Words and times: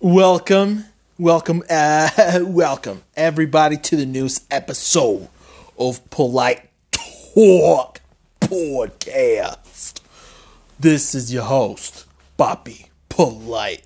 Welcome, 0.00 0.84
welcome, 1.18 1.64
uh, 1.68 2.38
welcome 2.42 3.02
everybody 3.16 3.76
to 3.78 3.96
the 3.96 4.06
newest 4.06 4.46
episode 4.48 5.28
of 5.76 6.08
Polite 6.08 6.70
Talk 6.92 8.00
Podcast. 8.40 10.00
This 10.78 11.16
is 11.16 11.32
your 11.32 11.42
host, 11.42 12.06
Bobby 12.36 12.90
Polite, 13.08 13.82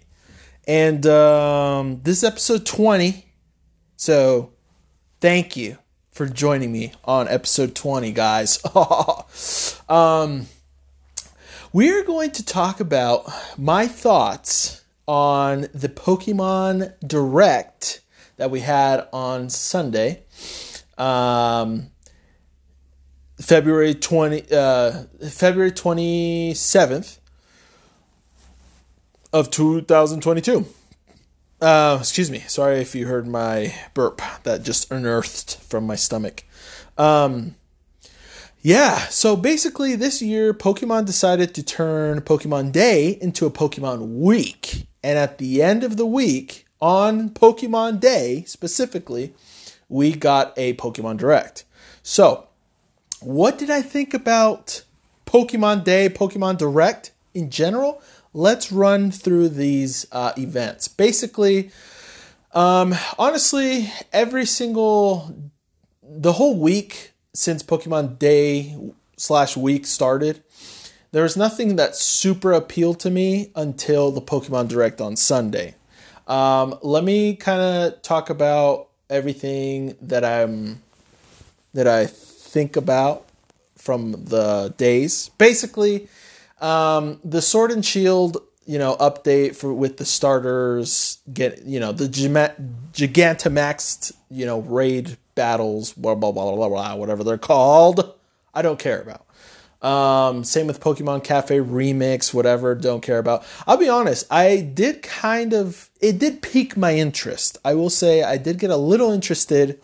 and 0.68 1.06
um, 1.06 2.02
this 2.02 2.18
is 2.18 2.24
episode 2.24 2.66
twenty. 2.66 3.24
So, 3.96 4.52
thank 5.22 5.56
you 5.56 5.78
for 6.10 6.26
joining 6.26 6.72
me 6.72 6.92
on 7.06 7.26
episode 7.26 7.74
twenty, 7.74 8.12
guys. 8.12 8.62
um, 9.88 10.46
we're 11.72 12.04
going 12.04 12.32
to 12.32 12.44
talk 12.44 12.80
about 12.80 13.32
my 13.56 13.86
thoughts 13.86 14.81
on 15.12 15.68
the 15.74 15.90
Pokemon 15.90 16.94
Direct 17.06 18.00
that 18.38 18.50
we 18.50 18.60
had 18.60 19.06
on 19.12 19.50
Sunday, 19.50 20.22
um, 20.96 21.90
February 23.38 23.94
twenty, 23.94 24.42
uh, 24.50 25.02
February 25.28 25.70
twenty 25.70 26.54
seventh 26.54 27.20
of 29.34 29.50
two 29.50 29.82
thousand 29.82 30.22
twenty 30.22 30.40
two. 30.40 30.64
Uh, 31.60 31.98
excuse 32.00 32.30
me. 32.30 32.38
Sorry 32.48 32.80
if 32.80 32.94
you 32.94 33.06
heard 33.06 33.26
my 33.26 33.74
burp 33.92 34.22
that 34.44 34.62
just 34.62 34.90
unearthed 34.90 35.58
from 35.58 35.86
my 35.86 35.94
stomach. 35.94 36.44
Um, 36.96 37.56
yeah, 38.62 38.96
so 39.08 39.36
basically 39.36 39.94
this 39.94 40.22
year 40.22 40.54
Pokemon 40.54 41.04
decided 41.04 41.54
to 41.54 41.62
turn 41.62 42.22
Pokemon 42.22 42.72
Day 42.72 43.18
into 43.20 43.44
a 43.44 43.50
Pokemon 43.50 44.18
Week. 44.18 44.86
And 45.02 45.18
at 45.18 45.38
the 45.38 45.62
end 45.62 45.82
of 45.84 45.96
the 45.96 46.06
week, 46.06 46.66
on 46.80 47.30
Pokemon 47.30 48.00
Day 48.00 48.44
specifically, 48.46 49.34
we 49.88 50.12
got 50.12 50.52
a 50.56 50.74
Pokemon 50.74 51.18
Direct. 51.18 51.64
So, 52.02 52.48
what 53.20 53.58
did 53.58 53.70
I 53.70 53.82
think 53.82 54.14
about 54.14 54.82
Pokemon 55.26 55.84
Day, 55.84 56.08
Pokemon 56.08 56.58
Direct 56.58 57.12
in 57.34 57.50
general? 57.50 58.02
Let's 58.34 58.72
run 58.72 59.10
through 59.10 59.50
these 59.50 60.06
uh, 60.10 60.32
events. 60.36 60.88
Basically, 60.88 61.70
um, 62.52 62.94
honestly, 63.18 63.92
every 64.12 64.46
single, 64.46 65.52
the 66.02 66.32
whole 66.32 66.58
week 66.58 67.12
since 67.34 67.62
Pokemon 67.62 68.18
Day 68.18 68.76
slash 69.16 69.56
week 69.56 69.86
started, 69.86 70.42
there 71.12 71.22
was 71.22 71.36
nothing 71.36 71.76
that 71.76 71.94
super 71.94 72.52
appealed 72.52 72.98
to 73.00 73.10
me 73.10 73.52
until 73.54 74.10
the 74.10 74.22
Pokemon 74.22 74.68
Direct 74.68 75.00
on 75.00 75.16
Sunday. 75.16 75.74
Um, 76.26 76.78
let 76.82 77.04
me 77.04 77.36
kind 77.36 77.60
of 77.60 78.02
talk 78.02 78.30
about 78.30 78.88
everything 79.10 79.96
that 80.00 80.24
I'm 80.24 80.80
that 81.74 81.86
I 81.86 82.06
think 82.06 82.76
about 82.76 83.26
from 83.76 84.12
the 84.12 84.74
days. 84.76 85.28
Basically, 85.38 86.08
um, 86.60 87.20
the 87.24 87.40
Sword 87.42 87.70
and 87.70 87.84
Shield, 87.84 88.38
you 88.64 88.78
know, 88.78 88.96
update 88.96 89.54
for 89.56 89.74
with 89.74 89.98
the 89.98 90.06
starters, 90.06 91.18
get 91.32 91.64
you 91.64 91.78
know 91.78 91.92
the 91.92 92.08
Gigantamaxed, 92.08 94.12
you 94.30 94.46
know, 94.46 94.60
raid 94.60 95.18
battles, 95.34 95.92
blah 95.92 96.14
blah 96.14 96.32
blah 96.32 96.54
blah 96.54 96.68
blah, 96.68 96.94
whatever 96.94 97.22
they're 97.22 97.36
called. 97.36 98.14
I 98.54 98.62
don't 98.62 98.78
care 98.78 99.02
about. 99.02 99.26
Um, 99.82 100.44
same 100.44 100.68
with 100.68 100.78
Pokemon 100.78 101.24
Cafe 101.24 101.58
Remix, 101.58 102.32
whatever, 102.32 102.74
don't 102.76 103.00
care 103.02 103.18
about. 103.18 103.44
I'll 103.66 103.76
be 103.76 103.88
honest, 103.88 104.24
I 104.30 104.60
did 104.60 105.02
kind 105.02 105.52
of, 105.52 105.90
it 106.00 106.18
did 106.20 106.40
pique 106.40 106.76
my 106.76 106.94
interest. 106.94 107.58
I 107.64 107.74
will 107.74 107.90
say 107.90 108.22
I 108.22 108.36
did 108.36 108.60
get 108.60 108.70
a 108.70 108.76
little 108.76 109.10
interested 109.10 109.80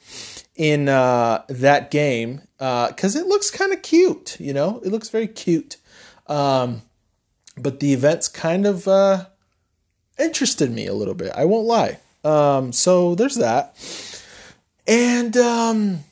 in 0.54 0.88
uh, 0.88 1.42
that 1.48 1.90
game 1.90 2.42
because 2.58 3.16
uh, 3.16 3.20
it 3.20 3.26
looks 3.26 3.50
kind 3.50 3.72
of 3.72 3.82
cute, 3.82 4.38
you 4.38 4.52
know, 4.52 4.80
it 4.84 4.92
looks 4.92 5.08
very 5.08 5.26
cute. 5.26 5.76
Um, 6.28 6.82
but 7.56 7.80
the 7.80 7.92
events 7.92 8.28
kind 8.28 8.66
of 8.66 8.86
uh, 8.86 9.26
interested 10.16 10.70
me 10.70 10.86
a 10.86 10.94
little 10.94 11.14
bit, 11.14 11.32
I 11.34 11.44
won't 11.44 11.66
lie. 11.66 11.98
Um, 12.24 12.72
so 12.72 13.16
there's 13.16 13.36
that. 13.36 13.74
And 14.86 15.36
um, 15.36 16.04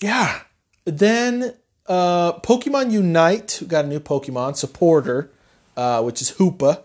yeah, 0.00 0.40
then 0.84 1.54
uh, 1.86 2.38
Pokemon 2.40 2.90
Unite 2.90 3.62
got 3.68 3.84
a 3.84 3.88
new 3.88 4.00
Pokemon 4.00 4.56
supporter, 4.56 5.30
uh, 5.76 6.02
which 6.02 6.22
is 6.22 6.32
Hoopa, 6.32 6.82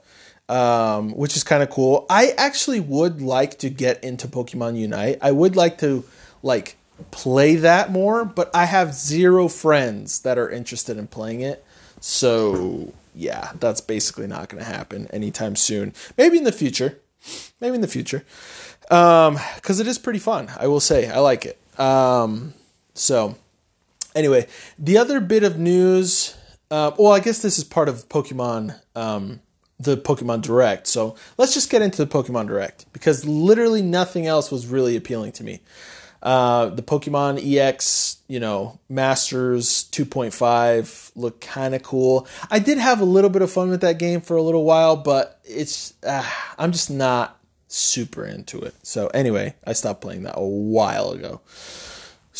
um, 0.50 1.12
which 1.12 1.36
is 1.38 1.44
kind 1.44 1.64
of 1.64 1.70
cool. 1.70 2.06
I 2.10 2.34
actually 2.38 2.80
would 2.80 3.22
like 3.22 3.60
to 3.60 3.70
get 3.70 4.04
into 4.04 4.28
Pokemon 4.28 4.78
Unite. 4.78 5.18
I 5.22 5.32
would 5.32 5.56
like 5.56 5.78
to 5.80 6.04
like 6.44 6.76
play 7.12 7.56
that 7.56 7.92
more, 7.92 8.26
but 8.26 8.50
I 8.54 8.66
have 8.66 8.94
zero 8.94 9.48
friends 9.48 10.22
that 10.22 10.38
are 10.38 10.50
interested 10.50 10.98
in 10.98 11.08
playing 11.08 11.42
it. 11.42 11.64
So 12.02 12.94
yeah, 13.16 13.52
that's 13.60 13.81
basically 13.81 14.28
not 14.28 14.50
going 14.50 14.64
to 14.64 14.70
happen 14.70 15.08
anytime 15.08 15.56
soon. 15.56 15.94
Maybe 16.18 16.38
in 16.38 16.44
the 16.44 16.52
future. 16.52 17.00
Maybe 17.60 17.76
in 17.76 17.81
the 17.81 17.88
future. 17.88 18.26
Um, 18.90 19.38
cuz 19.62 19.80
it 19.80 19.88
is 19.88 19.98
pretty 19.98 20.20
fun. 20.20 20.52
I 20.58 20.68
will 20.68 20.80
say. 20.80 21.10
I 21.10 21.20
like 21.20 21.46
it. 21.46 21.60
Um, 21.80 22.54
so 22.94 23.36
anyway, 24.16 24.47
the 24.78 24.97
other 24.97 25.20
bit 25.20 25.44
of 25.44 25.58
news. 25.58 26.36
Uh, 26.72 26.92
well, 26.97 27.12
I 27.12 27.20
guess 27.20 27.42
this 27.42 27.58
is 27.58 27.64
part 27.64 27.90
of 27.90 28.08
Pokemon, 28.09 28.80
um, 28.96 29.42
the 29.80 29.97
Pokemon 29.97 30.42
Direct. 30.42 30.86
So 30.86 31.16
let's 31.38 31.53
just 31.53 31.70
get 31.70 31.81
into 31.81 32.03
the 32.03 32.12
Pokemon 32.12 32.48
Direct 32.48 32.92
because 32.94 33.25
literally 33.25 33.81
nothing 33.81 34.28
else 34.28 34.52
was 34.52 34.68
really 34.68 34.96
appealing 34.96 35.31
to 35.34 35.44
me. 35.44 35.62
Uh, 36.22 36.68
the 36.68 36.81
Pokemon 36.81 37.40
EX, 37.42 38.18
you 38.28 38.40
know, 38.40 38.80
Masters 38.90 39.86
2.5 39.92 41.12
look 41.16 41.40
kind 41.40 41.74
of 41.74 41.81
cool. 41.81 42.28
I 42.52 42.59
did 42.59 42.78
have 42.78 43.00
a 43.00 43.06
little 43.06 43.30
bit 43.30 43.42
of 43.42 43.52
fun 43.52 43.69
with 43.69 43.81
that 43.81 44.00
game 44.00 44.19
for 44.22 44.36
a 44.36 44.42
little 44.42 44.66
while, 44.66 44.98
but 44.98 45.40
it's 45.46 45.94
uh, 46.06 46.30
I'm 46.58 46.72
just 46.72 46.92
not 46.92 47.40
super 47.69 48.25
into 48.25 48.59
it. 48.59 48.75
So 48.84 49.08
anyway, 49.08 49.56
I 49.66 49.74
stopped 49.74 50.02
playing 50.02 50.24
that 50.24 50.36
a 50.36 50.46
while 50.46 51.12
ago. 51.12 51.42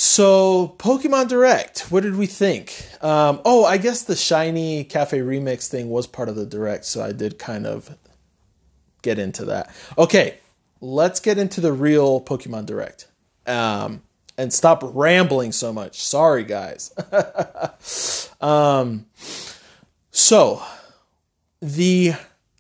So, 0.02 0.76
Pokemon 0.78 1.28
Direct, 1.28 1.92
what 1.92 2.04
did 2.04 2.16
we 2.16 2.26
think? 2.26 2.88
Um, 3.02 3.42
oh, 3.44 3.66
I 3.66 3.76
guess 3.76 4.02
the 4.02 4.16
Shiny 4.16 4.86
Cafe 4.86 5.20
Remix 5.20 5.68
thing 5.68 5.90
was 5.90 6.08
part 6.08 6.30
of 6.30 6.38
the 6.38 6.46
Direct, 6.46 6.86
so 6.86 7.04
I 7.04 7.12
did 7.12 7.38
kind 7.38 7.68
of 7.68 7.98
get 9.02 9.20
into 9.20 9.44
that. 9.44 9.70
Okay, 9.98 10.38
let's 10.80 11.20
get 11.20 11.38
into 11.38 11.59
the 11.59 11.74
real 11.74 12.22
Pokemon 12.22 12.66
Direct. 12.66 13.09
Um, 13.46 14.02
and 14.38 14.54
stop 14.54 14.84
rambling 14.86 15.52
so 15.52 15.74
much. 15.74 16.02
Sorry, 16.02 16.46
guys. 16.46 16.94
um, 18.40 19.06
so, 20.12 20.64
the 21.62 22.14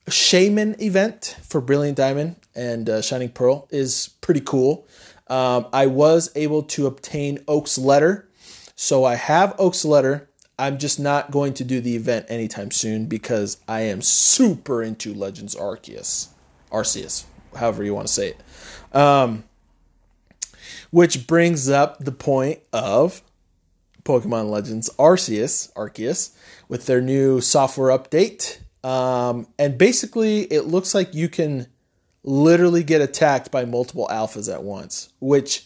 Shaymin 0.07 0.81
event 0.81 1.37
for 1.43 1.61
Brilliant 1.61 1.95
Diamond 1.95 2.35
and 2.53 2.89
uh, 2.89 3.01
Shining 3.01 3.29
Pearl 3.29 3.69
is 3.71 4.09
pretty 4.19 4.41
cool. 4.41 4.85
Um, 5.29 5.67
I 5.71 5.85
was 5.85 6.31
able 6.35 6.63
to 6.63 6.87
obtain 6.87 7.39
Oak's 7.47 7.77
letter. 7.77 8.27
So 8.75 9.05
I 9.05 9.15
have 9.15 9.55
Oak's 9.59 9.85
letter. 9.85 10.29
I'm 10.57 10.77
just 10.77 10.99
not 10.99 11.31
going 11.31 11.53
to 11.55 11.63
do 11.63 11.79
the 11.79 11.95
event 11.95 12.25
anytime 12.29 12.71
soon 12.71 13.05
because 13.05 13.57
I 13.67 13.81
am 13.81 14.01
super 14.01 14.83
into 14.83 15.13
Legends 15.13 15.55
Arceus. 15.55 16.29
Arceus, 16.71 17.25
however 17.55 17.83
you 17.83 17.93
want 17.93 18.07
to 18.07 18.13
say 18.13 18.29
it. 18.29 18.95
Um, 18.95 19.43
which 20.91 21.27
brings 21.27 21.69
up 21.69 21.99
the 21.99 22.11
point 22.11 22.59
of 22.73 23.21
Pokemon 24.03 24.49
Legends 24.49 24.89
Arceus, 24.97 25.71
Arceus, 25.73 26.35
with 26.67 26.87
their 26.87 27.01
new 27.01 27.41
software 27.41 27.97
update. 27.97 28.59
Um, 28.83 29.47
and 29.57 29.77
basically, 29.77 30.41
it 30.43 30.65
looks 30.65 30.95
like 30.95 31.13
you 31.13 31.29
can 31.29 31.67
literally 32.23 32.83
get 32.83 33.01
attacked 33.01 33.51
by 33.51 33.65
multiple 33.65 34.07
alphas 34.11 34.51
at 34.51 34.63
once, 34.63 35.09
which 35.19 35.65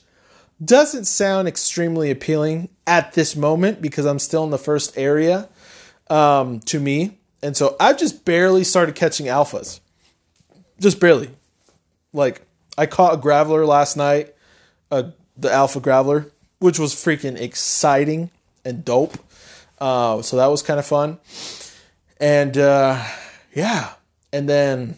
doesn't 0.63 1.05
sound 1.05 1.47
extremely 1.47 2.11
appealing 2.11 2.69
at 2.85 3.13
this 3.13 3.35
moment 3.35 3.81
because 3.81 4.05
I'm 4.05 4.19
still 4.19 4.43
in 4.43 4.51
the 4.51 4.57
first 4.57 4.97
area 4.97 5.49
um, 6.09 6.59
to 6.61 6.79
me. 6.79 7.19
And 7.41 7.57
so 7.57 7.75
I've 7.79 7.97
just 7.97 8.23
barely 8.23 8.63
started 8.63 8.95
catching 8.95 9.25
alphas. 9.25 9.79
Just 10.79 10.99
barely. 10.99 11.29
Like, 12.13 12.41
I 12.77 12.85
caught 12.85 13.15
a 13.15 13.17
Graveler 13.17 13.67
last 13.67 13.97
night, 13.97 14.33
uh, 14.91 15.11
the 15.35 15.51
Alpha 15.51 15.79
Graveler, 15.81 16.31
which 16.59 16.79
was 16.79 16.93
freaking 16.93 17.39
exciting 17.39 18.29
and 18.63 18.85
dope. 18.85 19.17
Uh, 19.79 20.21
so 20.21 20.37
that 20.37 20.47
was 20.47 20.61
kind 20.61 20.79
of 20.79 20.85
fun. 20.85 21.19
And 22.19 22.57
uh, 22.57 23.03
yeah. 23.53 23.93
And 24.31 24.47
then 24.47 24.97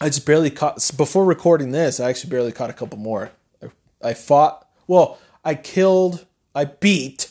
I 0.00 0.08
just 0.08 0.24
barely 0.24 0.50
caught 0.50 0.90
before 0.96 1.26
recording 1.26 1.72
this. 1.72 2.00
I 2.00 2.08
actually 2.08 2.30
barely 2.30 2.52
caught 2.52 2.70
a 2.70 2.74
couple 2.74 2.98
more. 2.98 3.30
I, 3.62 3.68
I 4.02 4.14
fought. 4.14 4.66
Well, 4.86 5.18
I 5.44 5.54
killed. 5.54 6.26
I 6.54 6.64
beat 6.64 7.30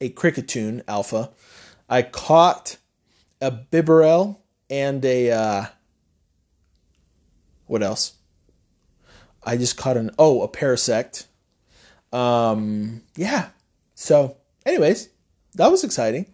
a 0.00 0.08
Kricketune 0.10 0.82
Alpha. 0.88 1.30
I 1.88 2.02
caught 2.02 2.78
a 3.40 3.50
Bibarel 3.52 4.38
and 4.70 5.04
a 5.04 5.30
uh, 5.30 5.66
What 7.66 7.82
else? 7.82 8.14
I 9.44 9.56
just 9.56 9.76
caught 9.76 9.96
an 9.96 10.10
oh 10.18 10.42
a 10.42 10.48
parasect. 10.48 11.26
Um, 12.12 13.02
yeah. 13.14 13.50
So, 13.94 14.36
anyways, 14.64 15.10
that 15.54 15.70
was 15.70 15.84
exciting. 15.84 16.26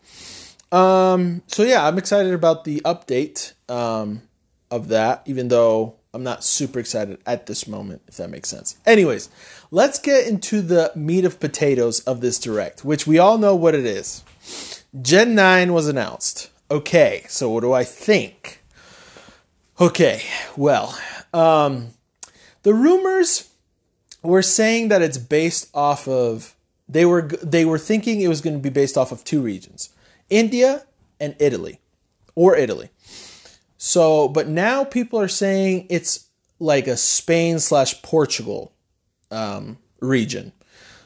Um, 0.70 1.42
so 1.48 1.64
yeah, 1.64 1.86
I'm 1.86 1.98
excited 1.98 2.32
about 2.32 2.64
the 2.64 2.80
update 2.80 3.52
um, 3.68 4.22
of 4.72 4.88
that, 4.88 5.22
even 5.26 5.48
though 5.48 5.94
I'm 6.14 6.22
not 6.24 6.42
super 6.42 6.78
excited 6.78 7.18
at 7.26 7.46
this 7.46 7.68
moment, 7.68 8.02
if 8.08 8.16
that 8.16 8.30
makes 8.30 8.48
sense. 8.48 8.76
Anyways, 8.84 9.28
let's 9.70 9.98
get 9.98 10.26
into 10.26 10.62
the 10.62 10.90
meat 10.96 11.24
of 11.24 11.38
potatoes 11.38 12.00
of 12.00 12.20
this 12.20 12.38
direct, 12.38 12.84
which 12.84 13.06
we 13.06 13.18
all 13.18 13.38
know 13.38 13.54
what 13.54 13.74
it 13.74 13.84
is. 13.84 14.24
Gen 15.00 15.34
9 15.34 15.72
was 15.72 15.88
announced. 15.88 16.50
Okay, 16.70 17.24
so 17.28 17.50
what 17.50 17.60
do 17.60 17.72
I 17.72 17.84
think? 17.84 18.62
Okay, 19.80 20.22
well, 20.56 20.98
um, 21.34 21.88
the 22.62 22.74
rumors 22.74 23.50
were 24.22 24.42
saying 24.42 24.88
that 24.88 25.02
it's 25.02 25.18
based 25.18 25.68
off 25.74 26.08
of 26.08 26.54
they 26.88 27.04
were 27.04 27.22
they 27.42 27.64
were 27.64 27.78
thinking 27.78 28.20
it 28.20 28.28
was 28.28 28.40
going 28.40 28.54
to 28.54 28.62
be 28.62 28.70
based 28.70 28.96
off 28.96 29.12
of 29.12 29.24
two 29.24 29.42
regions, 29.42 29.90
India 30.30 30.84
and 31.18 31.34
Italy, 31.38 31.80
or 32.34 32.54
Italy. 32.56 32.90
So, 33.84 34.28
but 34.28 34.46
now 34.46 34.84
people 34.84 35.18
are 35.18 35.26
saying 35.26 35.88
it's 35.90 36.28
like 36.60 36.86
a 36.86 36.96
Spain 36.96 37.58
slash 37.58 38.00
Portugal 38.00 38.72
um, 39.32 39.76
region. 39.98 40.52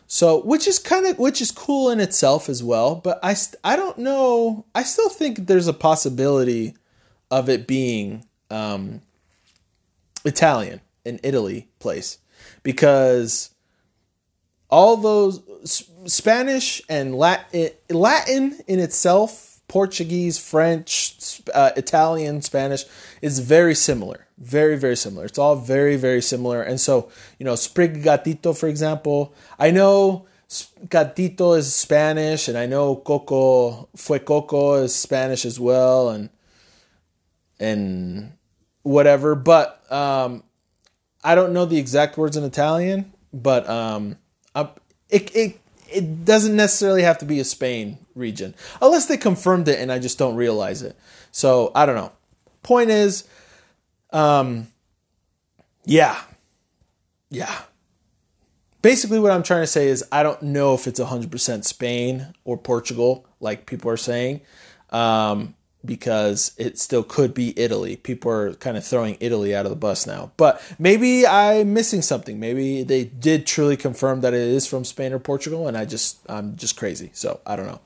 So, 0.07 0.43
which 0.43 0.69
is 0.69 0.79
kind 0.79 1.07
of 1.07 1.19
which 1.19 1.41
is 1.41 1.51
cool 1.51 1.89
in 1.89 2.01
itself 2.01 2.51
as 2.51 2.63
well. 2.63 2.95
But 2.97 3.19
I 3.23 3.35
I 3.65 3.77
don't 3.77 3.97
know. 3.97 4.67
I 4.75 4.83
still 4.83 5.09
think 5.09 5.47
there's 5.47 5.69
a 5.69 5.73
possibility 5.73 6.75
of 7.31 7.49
it 7.49 7.67
being 7.67 8.27
um, 8.51 9.01
Italian 10.27 10.83
in 11.07 11.19
Italy 11.23 11.69
place 11.79 12.19
because 12.63 13.55
all 14.69 14.99
those 14.99 15.41
Spanish 16.05 16.83
and 16.91 17.15
Latin, 17.15 17.71
Latin 17.89 18.59
in 18.67 18.81
itself, 18.81 19.56
Portuguese, 19.69 20.39
French, 20.39 21.41
uh, 21.55 21.73
Italian, 21.77 22.43
Spanish 22.43 22.85
is 23.21 23.41
very 23.41 23.75
similar. 23.75 24.27
Very, 24.39 24.77
very 24.77 24.97
similar. 24.97 25.25
It's 25.25 25.39
all 25.39 25.57
very, 25.57 25.97
very 25.97 26.21
similar. 26.21 26.63
And 26.63 26.81
so, 26.81 27.11
you 27.39 27.45
know, 27.45 27.55
Sprigatito, 27.55 28.57
for 28.57 28.69
example, 28.69 29.35
I 29.59 29.71
know 29.71 30.27
Gatito 30.49 31.57
is 31.57 31.75
Spanish, 31.75 32.47
and 32.47 32.57
I 32.57 32.67
know 32.67 32.97
Coco, 32.97 33.89
Fuecoco 33.97 34.83
is 34.83 34.95
Spanish 34.95 35.45
as 35.45 35.59
well, 35.59 36.11
and 36.11 36.31
and 37.59 38.35
whatever. 38.83 39.35
But 39.35 39.91
um, 39.91 40.45
I 41.25 41.35
don't 41.35 41.53
know 41.53 41.65
the 41.65 41.79
exact 41.79 42.17
words 42.17 42.37
in 42.37 42.45
Italian, 42.45 43.13
but 43.33 43.69
um, 43.69 44.19
it, 45.09 45.35
it 45.35 45.61
it 45.93 46.25
doesn't 46.25 46.57
necessarily 46.57 47.03
have 47.03 47.19
to 47.19 47.25
be 47.25 47.41
a 47.41 47.45
Spain 47.45 47.99
region 48.15 48.55
unless 48.81 49.07
they 49.07 49.17
confirmed 49.17 49.69
it 49.69 49.81
and 49.81 49.91
I 49.91 49.99
just 49.99 50.19
don't 50.19 50.37
realize 50.37 50.83
it. 50.83 50.97
So 51.33 51.73
I 51.75 51.87
don't 51.87 51.97
know. 51.97 52.13
Point 52.63 52.91
is, 52.91 53.29
um, 54.11 54.69
yeah, 55.85 56.21
yeah. 57.31 57.55
Basically, 58.83 59.19
what 59.19 59.33
I'm 59.33 59.43
trying 59.43 59.63
to 59.63 59.67
say 59.67 59.89
is 59.89 60.05
I 60.13 60.23
don't 60.23 60.43
know 60.43 60.75
if 60.75 60.87
it's 60.87 61.01
100% 61.01 61.65
Spain 61.65 62.35
or 62.45 62.57
Portugal, 62.57 63.27
like 63.41 63.67
people 63.67 63.91
are 63.91 63.97
saying. 63.97 64.43
Um, 64.91 65.56
because 65.87 66.53
it 66.59 66.79
still 66.79 67.03
could 67.03 67.33
be 67.33 67.59
Italy. 67.59 67.97
People 67.97 68.31
are 68.31 68.55
kind 68.55 68.77
of 68.77 68.85
throwing 68.85 69.17
Italy 69.21 69.55
out 69.55 69.65
of 69.65 69.71
the 69.71 69.77
bus 69.77 70.07
now. 70.07 70.33
But 70.37 70.61
maybe 70.79 71.27
I'm 71.27 71.73
missing 71.73 72.03
something. 72.03 72.39
Maybe 72.39 72.83
they 72.83 73.05
did 73.05 73.47
truly 73.47 73.77
confirm 73.77 74.21
that 74.21 74.35
it 74.35 74.41
is 74.41 74.67
from 74.67 74.85
Spain 74.85 75.13
or 75.13 75.19
Portugal 75.19 75.69
and 75.69 75.77
I 75.77 75.85
just 75.85 76.19
I'm 76.29 76.57
just 76.57 76.77
crazy. 76.77 77.11
So, 77.13 77.41
I 77.47 77.57
don't 77.57 77.67
know. 77.67 77.81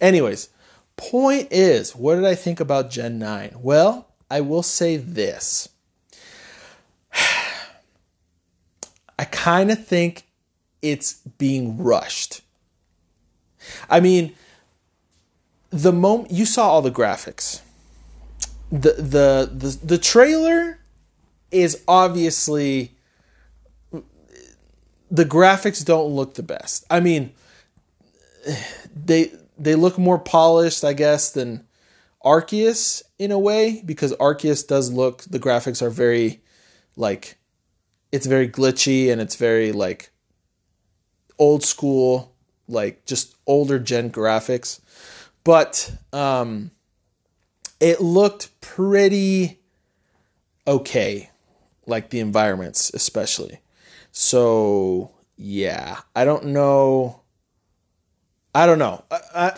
Anyways, 0.00 0.48
point 0.96 1.48
is, 1.50 1.94
what 1.94 2.16
did 2.16 2.24
I 2.24 2.34
think 2.34 2.58
about 2.60 2.90
Gen 2.90 3.18
9? 3.18 3.56
Well, 3.60 4.08
I 4.30 4.40
will 4.40 4.62
say 4.62 4.96
this. 4.96 5.68
I 9.18 9.24
kind 9.24 9.70
of 9.70 9.86
think 9.86 10.24
it's 10.80 11.14
being 11.38 11.78
rushed. 11.78 12.40
I 13.88 14.00
mean, 14.00 14.34
the 15.72 15.92
moment 15.92 16.30
you 16.30 16.44
saw 16.44 16.68
all 16.68 16.82
the 16.82 16.90
graphics, 16.90 17.62
the 18.70 18.92
the 18.92 19.50
the, 19.52 19.78
the 19.82 19.98
trailer 19.98 20.78
is 21.50 21.82
obviously 21.88 22.94
the 25.10 25.24
graphics 25.24 25.84
don't 25.84 26.10
look 26.10 26.34
the 26.34 26.42
best. 26.42 26.84
I 26.90 27.00
mean, 27.00 27.32
they 28.94 29.32
they 29.58 29.74
look 29.74 29.98
more 29.98 30.18
polished, 30.18 30.84
I 30.84 30.92
guess, 30.92 31.30
than 31.30 31.66
Arceus 32.22 33.02
in 33.18 33.32
a 33.32 33.38
way 33.38 33.82
because 33.84 34.12
Arceus 34.16 34.66
does 34.66 34.92
look 34.92 35.22
the 35.22 35.40
graphics 35.40 35.80
are 35.80 35.90
very 35.90 36.42
like 36.96 37.38
it's 38.10 38.26
very 38.26 38.48
glitchy 38.48 39.10
and 39.10 39.22
it's 39.22 39.36
very 39.36 39.72
like 39.72 40.10
old 41.38 41.64
school, 41.64 42.34
like 42.68 43.06
just 43.06 43.36
older 43.46 43.78
gen 43.78 44.10
graphics 44.10 44.80
but 45.44 45.92
um, 46.12 46.70
it 47.80 48.00
looked 48.00 48.60
pretty 48.60 49.58
okay, 50.66 51.30
like 51.86 52.10
the 52.10 52.20
environments, 52.20 52.90
especially. 52.94 53.60
So 54.12 55.10
yeah, 55.36 56.00
I 56.14 56.24
don't 56.24 56.46
know. 56.46 57.20
I 58.54 58.66
don't 58.66 58.78
know. 58.78 59.04
I, 59.10 59.52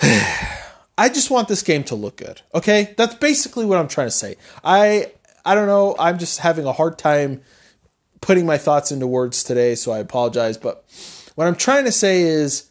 I, 0.00 0.68
I 0.98 1.08
just 1.08 1.30
want 1.30 1.48
this 1.48 1.62
game 1.62 1.84
to 1.84 1.94
look 1.94 2.16
good. 2.16 2.40
Okay, 2.54 2.94
that's 2.96 3.14
basically 3.16 3.66
what 3.66 3.78
I'm 3.78 3.88
trying 3.88 4.06
to 4.06 4.12
say. 4.12 4.36
I 4.64 5.12
I 5.44 5.54
don't 5.54 5.66
know. 5.66 5.94
I'm 5.98 6.18
just 6.18 6.40
having 6.40 6.64
a 6.64 6.72
hard 6.72 6.98
time 6.98 7.42
putting 8.20 8.46
my 8.46 8.58
thoughts 8.58 8.90
into 8.90 9.06
words 9.06 9.44
today, 9.44 9.74
so 9.74 9.92
I 9.92 9.98
apologize. 9.98 10.56
But 10.56 10.84
what 11.34 11.46
I'm 11.46 11.54
trying 11.54 11.84
to 11.84 11.92
say 11.92 12.22
is 12.22 12.70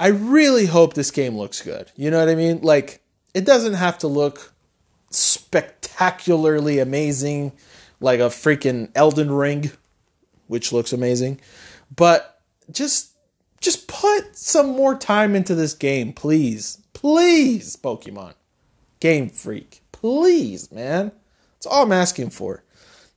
I 0.00 0.08
really 0.08 0.64
hope 0.64 0.94
this 0.94 1.10
game 1.10 1.36
looks 1.36 1.60
good. 1.60 1.92
You 1.94 2.10
know 2.10 2.18
what 2.18 2.30
I 2.30 2.34
mean? 2.34 2.60
Like, 2.62 3.02
it 3.34 3.44
doesn't 3.44 3.74
have 3.74 3.98
to 3.98 4.08
look 4.08 4.54
spectacularly 5.10 6.78
amazing 6.78 7.52
like 8.00 8.18
a 8.18 8.24
freaking 8.24 8.90
Elden 8.94 9.30
Ring, 9.30 9.70
which 10.46 10.72
looks 10.72 10.94
amazing. 10.94 11.38
But 11.94 12.40
just 12.70 13.10
just 13.60 13.88
put 13.88 14.34
some 14.36 14.68
more 14.68 14.96
time 14.96 15.36
into 15.36 15.54
this 15.54 15.74
game, 15.74 16.14
please. 16.14 16.78
Please, 16.94 17.76
Pokemon. 17.76 18.32
Game 19.00 19.28
Freak. 19.28 19.82
Please, 19.92 20.72
man. 20.72 21.12
That's 21.54 21.66
all 21.66 21.82
I'm 21.82 21.92
asking 21.92 22.30
for. 22.30 22.64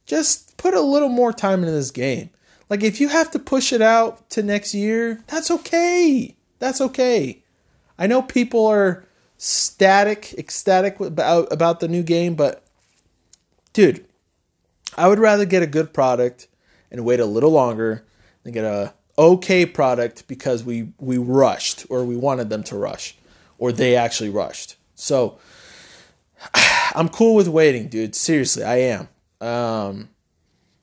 Just 0.05 0.57
put 0.57 0.73
a 0.73 0.81
little 0.81 1.07
more 1.07 1.31
time 1.31 1.59
into 1.59 1.71
this 1.71 1.91
game. 1.91 2.29
Like 2.69 2.83
if 2.83 2.99
you 2.99 3.07
have 3.07 3.31
to 3.31 3.39
push 3.39 3.71
it 3.71 3.81
out 3.81 4.29
to 4.31 4.43
next 4.43 4.73
year, 4.73 5.23
that's 5.27 5.49
okay. 5.49 6.35
That's 6.63 6.79
okay. 6.79 7.43
I 7.99 8.07
know 8.07 8.21
people 8.21 8.67
are 8.67 9.03
static, 9.37 10.33
ecstatic 10.37 10.97
about, 10.97 11.51
about 11.51 11.81
the 11.81 11.89
new 11.89 12.03
game, 12.03 12.35
but 12.35 12.63
dude, 13.73 14.05
I 14.97 15.09
would 15.09 15.19
rather 15.19 15.43
get 15.43 15.61
a 15.61 15.67
good 15.67 15.93
product 15.93 16.47
and 16.89 17.03
wait 17.03 17.19
a 17.19 17.25
little 17.25 17.51
longer 17.51 18.05
than 18.43 18.53
get 18.53 18.63
a 18.63 18.93
okay 19.17 19.65
product 19.65 20.25
because 20.29 20.63
we 20.63 20.93
we 20.99 21.17
rushed 21.17 21.85
or 21.89 22.05
we 22.05 22.15
wanted 22.15 22.49
them 22.49 22.63
to 22.63 22.77
rush 22.77 23.17
or 23.57 23.73
they 23.73 23.97
actually 23.97 24.29
rushed. 24.29 24.77
So 24.95 25.39
I'm 26.95 27.09
cool 27.09 27.35
with 27.35 27.49
waiting, 27.49 27.89
dude. 27.89 28.15
Seriously, 28.15 28.63
I 28.63 28.77
am. 28.77 29.09
Um, 29.41 30.07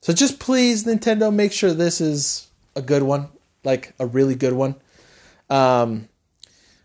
so 0.02 0.12
just 0.12 0.40
please, 0.40 0.84
Nintendo, 0.84 1.32
make 1.32 1.52
sure 1.52 1.72
this 1.72 2.02
is 2.02 2.48
a 2.76 2.82
good 2.82 3.02
one, 3.02 3.28
like 3.64 3.94
a 3.98 4.04
really 4.04 4.34
good 4.34 4.52
one. 4.52 4.74
Um, 5.50 6.08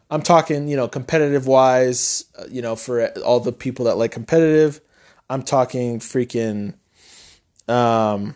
I'm 0.10 0.22
talking, 0.22 0.68
you 0.68 0.76
know, 0.76 0.88
competitive 0.88 1.48
wise, 1.48 2.26
uh, 2.38 2.46
you 2.50 2.62
know, 2.62 2.76
for 2.76 3.08
all 3.20 3.40
the 3.40 3.52
people 3.52 3.86
that 3.86 3.98
like 3.98 4.12
competitive. 4.12 4.82
I'm 5.30 5.42
talking 5.42 6.00
freaking, 6.00 6.76
um, 7.68 8.36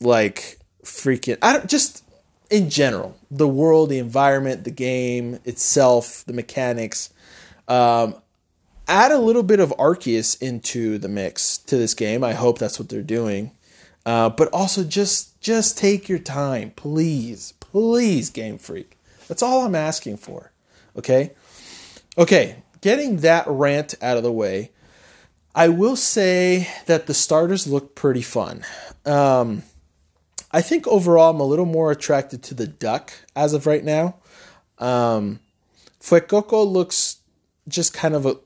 like 0.00 0.58
freaking, 0.82 1.38
I 1.42 1.52
don't 1.52 1.68
just 1.68 2.04
in 2.50 2.70
general, 2.70 3.16
the 3.30 3.48
world, 3.48 3.90
the 3.90 3.98
environment, 3.98 4.64
the 4.64 4.70
game 4.70 5.38
itself, 5.44 6.24
the 6.26 6.32
mechanics. 6.32 7.12
Um, 7.68 8.16
add 8.86 9.12
a 9.12 9.18
little 9.18 9.42
bit 9.42 9.60
of 9.60 9.70
Arceus 9.78 10.40
into 10.40 10.98
the 10.98 11.08
mix 11.08 11.58
to 11.58 11.76
this 11.76 11.94
game. 11.94 12.22
I 12.22 12.32
hope 12.32 12.58
that's 12.58 12.78
what 12.78 12.88
they're 12.88 13.02
doing. 13.02 13.52
Uh, 14.06 14.28
but 14.28 14.48
also 14.48 14.84
just 14.84 15.40
just 15.40 15.78
take 15.78 16.08
your 16.08 16.18
time, 16.18 16.72
please, 16.76 17.54
please, 17.60 18.30
Game 18.30 18.58
Freak. 18.58 18.93
That's 19.28 19.42
all 19.42 19.64
I'm 19.64 19.74
asking 19.74 20.18
for. 20.18 20.52
Okay? 20.96 21.32
Okay, 22.16 22.62
getting 22.80 23.18
that 23.18 23.44
rant 23.46 23.94
out 24.00 24.16
of 24.16 24.22
the 24.22 24.32
way, 24.32 24.70
I 25.54 25.68
will 25.68 25.96
say 25.96 26.68
that 26.86 27.06
the 27.06 27.14
starters 27.14 27.66
look 27.66 27.94
pretty 27.94 28.22
fun. 28.22 28.64
Um, 29.06 29.62
I 30.50 30.60
think 30.60 30.86
overall 30.86 31.30
I'm 31.30 31.40
a 31.40 31.44
little 31.44 31.66
more 31.66 31.90
attracted 31.90 32.42
to 32.44 32.54
the 32.54 32.66
duck 32.66 33.12
as 33.34 33.52
of 33.52 33.66
right 33.66 33.84
now. 33.84 34.16
Um, 34.78 35.40
Fuecoco 36.00 36.70
looks 36.70 37.18
just 37.66 37.94
kind 37.94 38.14
of 38.14 38.26
a 38.26 38.36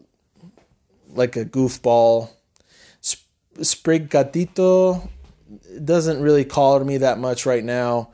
like 1.11 1.37
a 1.37 1.45
goofball. 1.45 2.31
Sprigatito 3.59 5.09
doesn't 5.85 6.21
really 6.21 6.45
call 6.45 6.79
to 6.79 6.85
me 6.85 6.99
that 6.99 7.19
much 7.19 7.45
right 7.45 7.65
now. 7.65 8.11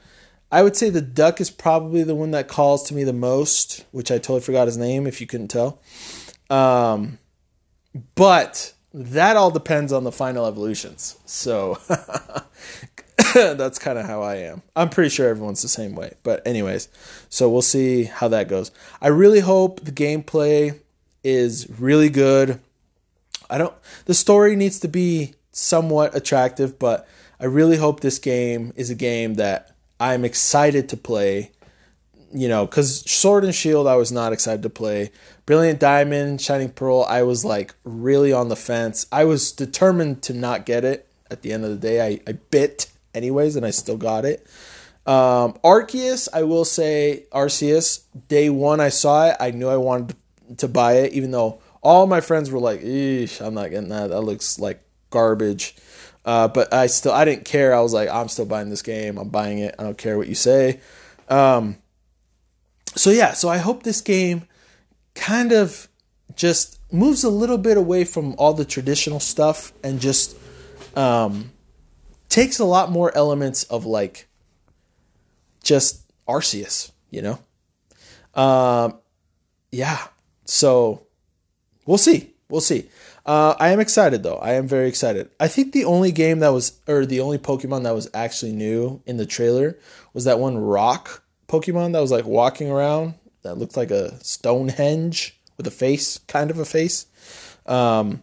I 0.55 0.63
would 0.63 0.77
say 0.77 0.89
the 0.89 1.01
duck 1.01 1.41
is 1.41 1.51
probably 1.51 2.05
the 2.05 2.15
one 2.15 2.31
that 2.31 2.47
calls 2.47 2.85
to 2.85 2.95
me 2.95 3.03
the 3.03 3.13
most, 3.13 3.85
which 3.91 4.13
I 4.13 4.19
totally 4.19 4.41
forgot 4.41 4.69
his 4.69 4.77
name 4.77 5.05
if 5.05 5.21
you 5.21 5.27
couldn't 5.27 5.49
tell. 5.49 5.81
Um, 6.49 7.19
but 8.15 8.73
that 8.93 9.37
all 9.37 9.51
depends 9.51 9.93
on 9.93 10.05
the 10.05 10.13
final 10.13 10.47
evolutions. 10.47 11.19
So 11.27 11.81
that's 13.35 13.81
kind 13.81 13.99
of 13.99 14.07
how 14.07 14.23
I 14.23 14.37
am. 14.37 14.63
I'm 14.77 14.91
pretty 14.91 15.11
sure 15.11 15.29
everyone's 15.29 15.61
the 15.61 15.67
same 15.67 15.97
way. 15.97 16.15
But, 16.23 16.47
anyways, 16.47 16.89
so 17.29 17.51
we'll 17.51 17.61
see 17.61 18.05
how 18.05 18.29
that 18.29 18.47
goes. 18.47 18.71
I 19.03 19.09
really 19.09 19.41
hope 19.41 19.81
the 19.81 19.91
gameplay 19.91 20.79
is 21.25 21.69
really 21.81 22.11
good. 22.11 22.61
I 23.51 23.59
don't, 23.59 23.75
the 24.05 24.15
story 24.15 24.55
needs 24.55 24.79
to 24.79 24.89
be 24.89 25.35
somewhat 25.51 26.15
attractive, 26.15 26.79
but 26.79 27.09
I 27.41 27.47
really 27.47 27.77
hope 27.77 27.99
this 27.99 28.21
game 28.21 28.73
is 28.77 28.89
a 28.89 28.95
game 28.95 29.35
that 29.35 29.74
I'm 29.99 30.25
excited 30.25 30.89
to 30.91 30.97
play. 30.97 31.51
You 32.33 32.49
know, 32.49 32.67
because 32.67 33.09
Sword 33.09 33.45
and 33.45 33.55
Shield, 33.55 33.87
I 33.87 33.95
was 33.95 34.11
not 34.11 34.33
excited 34.33 34.63
to 34.65 34.71
play. 34.71 35.13
Brilliant 35.47 35.79
Diamond, 35.79 36.41
Shining 36.41 36.71
Pearl, 36.71 37.07
I 37.09 37.23
was 37.23 37.45
like 37.45 37.75
really 37.85 38.33
on 38.33 38.49
the 38.49 38.57
fence. 38.57 39.07
I 39.13 39.25
was 39.25 39.53
determined 39.53 40.23
to 40.25 40.33
not 40.33 40.67
get 40.67 40.85
it. 40.85 41.09
At 41.31 41.43
the 41.43 41.53
end 41.53 41.65
of 41.65 41.71
the 41.71 41.77
day, 41.77 42.05
I, 42.05 42.21
I 42.29 42.33
bit 42.33 42.91
anyways, 43.15 43.57
and 43.57 43.65
I 43.65 43.71
still 43.71 43.97
got 43.97 44.25
it. 44.25 44.47
Um, 45.07 45.55
Arceus, 45.65 46.29
I 46.33 46.43
will 46.43 46.65
say, 46.65 47.27
Arceus, 47.33 48.05
day 48.29 48.51
one 48.51 48.81
I 48.81 48.89
saw 48.89 49.29
it, 49.29 49.37
I 49.39 49.51
knew 49.51 49.69
I 49.69 49.77
wanted 49.77 50.17
to 50.59 50.69
buy 50.69 50.95
it, 50.95 51.13
even 51.13 51.31
though 51.31 51.61
all 51.83 52.07
my 52.07 52.21
friends 52.21 52.51
were 52.51 52.59
like, 52.59 52.81
I'm 52.83 53.55
not 53.55 53.71
getting 53.71 53.91
that. 53.91 54.09
That 54.09 54.23
looks 54.23 54.59
like 54.59 54.83
garbage. 55.11 55.77
Uh, 56.25 56.49
but 56.49 56.73
I 56.73 56.87
still, 56.87 57.13
I 57.13 57.25
didn't 57.25 57.45
care. 57.45 57.75
I 57.75 57.81
was 57.81 57.93
like, 57.93 58.09
I'm 58.09 58.29
still 58.29 58.47
buying 58.47 58.71
this 58.71 58.83
game. 58.83 59.19
I'm 59.19 59.29
buying 59.29 59.59
it. 59.59 59.75
I 59.79 59.83
don't 59.83 59.99
care 59.99 60.17
what 60.17 60.29
you 60.29 60.35
say. 60.35 60.81
Um, 61.29 61.77
so 62.97 63.11
yeah, 63.11 63.33
so 63.33 63.49
I 63.49 63.59
hope 63.59 63.83
this 63.83 64.01
game 64.01 64.47
kind 65.15 65.53
of 65.53 65.89
just 66.35 66.81
moves 66.93 67.25
a 67.25 67.31
little 67.31 67.59
bit 67.59 67.77
away 67.77 68.05
from 68.05 68.35
all 68.39 68.55
the 68.55 68.65
traditional 68.65 69.21
stuff 69.21 69.73
and 69.83 70.01
just 70.01 70.37
um, 70.97 71.53
takes 72.29 72.59
a 72.59 72.65
lot 72.65 72.91
more 72.91 73.15
elements 73.17 73.65
of 73.65 73.85
like 73.85 74.29
just 75.63 76.05
Arceus, 76.27 76.93
you 77.11 77.23
know? 77.23 78.41
Um, 78.41 78.99
yeah. 79.71 80.07
So 80.45 81.07
we'll 81.87 81.99
see. 81.99 82.35
We'll 82.49 82.61
see. 82.61 82.89
Uh, 83.27 83.55
I 83.59 83.71
am 83.71 83.81
excited 83.81 84.23
though. 84.23 84.37
I 84.37 84.53
am 84.53 84.69
very 84.69 84.89
excited. 84.89 85.31
I 85.41 85.49
think 85.49 85.73
the 85.73 85.85
only 85.85 86.13
game 86.13 86.41
that 86.41 86.51
was, 86.51 86.79
or 86.87 87.07
the 87.07 87.21
only 87.21 87.39
Pokemon 87.39 87.85
that 87.85 87.95
was 87.95 88.11
actually 88.13 88.53
new 88.53 89.03
in 89.07 89.17
the 89.17 89.27
trailer 89.27 89.79
was 90.13 90.25
that 90.25 90.39
one 90.39 90.59
rock 90.59 91.23
Pokemon 91.49 91.93
that 91.93 92.01
was 92.01 92.11
like 92.11 92.27
walking 92.27 92.71
around 92.71 93.15
that 93.43 93.57
looked 93.57 93.77
like 93.77 93.91
a 93.91 94.23
Stonehenge 94.23 95.39
with 95.57 95.67
a 95.67 95.71
face, 95.71 96.19
kind 96.27 96.51
of 96.51 96.59
a 96.59 96.65
face. 96.65 97.07
Um, 97.67 98.23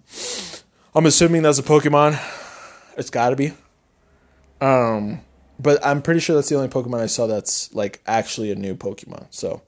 I'm 0.93 1.05
assuming 1.05 1.41
that's 1.41 1.59
a 1.59 1.63
Pokemon. 1.63 2.19
It's 2.97 3.09
got 3.09 3.29
to 3.29 3.35
be. 3.35 3.53
Um, 4.59 5.21
but 5.59 5.83
I'm 5.85 6.01
pretty 6.01 6.19
sure 6.19 6.35
that's 6.35 6.49
the 6.49 6.55
only 6.55 6.67
Pokemon 6.67 6.99
I 6.99 7.05
saw 7.07 7.25
that's 7.25 7.73
like 7.73 8.01
actually 8.05 8.51
a 8.51 8.55
new 8.55 8.75
Pokemon. 8.75 9.27
So, 9.29 9.61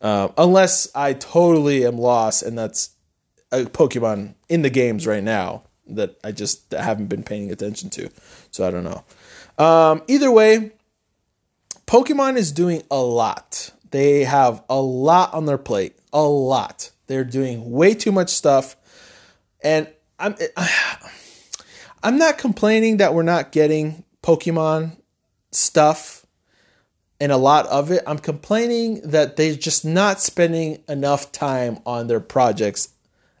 uh, 0.00 0.28
unless 0.36 0.88
I 0.94 1.14
totally 1.14 1.86
am 1.86 1.98
lost 1.98 2.42
and 2.42 2.58
that's 2.58 2.90
Pokemon 3.62 4.34
in 4.48 4.62
the 4.62 4.70
games 4.70 5.06
right 5.06 5.22
now 5.22 5.62
that 5.86 6.18
I 6.24 6.32
just 6.32 6.72
haven't 6.72 7.06
been 7.06 7.22
paying 7.22 7.50
attention 7.50 7.90
to. 7.90 8.10
So 8.50 8.66
I 8.66 8.70
don't 8.70 8.84
know. 8.84 9.04
Um, 9.64 10.02
either 10.08 10.30
way, 10.30 10.72
Pokemon 11.86 12.36
is 12.36 12.52
doing 12.52 12.82
a 12.90 13.00
lot. 13.00 13.70
They 13.90 14.24
have 14.24 14.62
a 14.68 14.80
lot 14.80 15.32
on 15.34 15.46
their 15.46 15.58
plate. 15.58 15.96
A 16.12 16.22
lot. 16.22 16.90
They're 17.06 17.24
doing 17.24 17.70
way 17.70 17.94
too 17.94 18.12
much 18.12 18.30
stuff. 18.30 18.76
And 19.62 19.88
I'm 20.18 20.36
I'm 22.02 22.18
not 22.18 22.38
complaining 22.38 22.98
that 22.98 23.14
we're 23.14 23.22
not 23.22 23.50
getting 23.52 24.04
Pokemon 24.22 24.98
stuff 25.52 26.24
and 27.20 27.32
a 27.32 27.36
lot 27.36 27.66
of 27.66 27.90
it. 27.90 28.02
I'm 28.06 28.18
complaining 28.18 29.00
that 29.02 29.36
they're 29.36 29.54
just 29.54 29.84
not 29.84 30.20
spending 30.20 30.82
enough 30.88 31.32
time 31.32 31.78
on 31.86 32.06
their 32.06 32.20
projects 32.20 32.93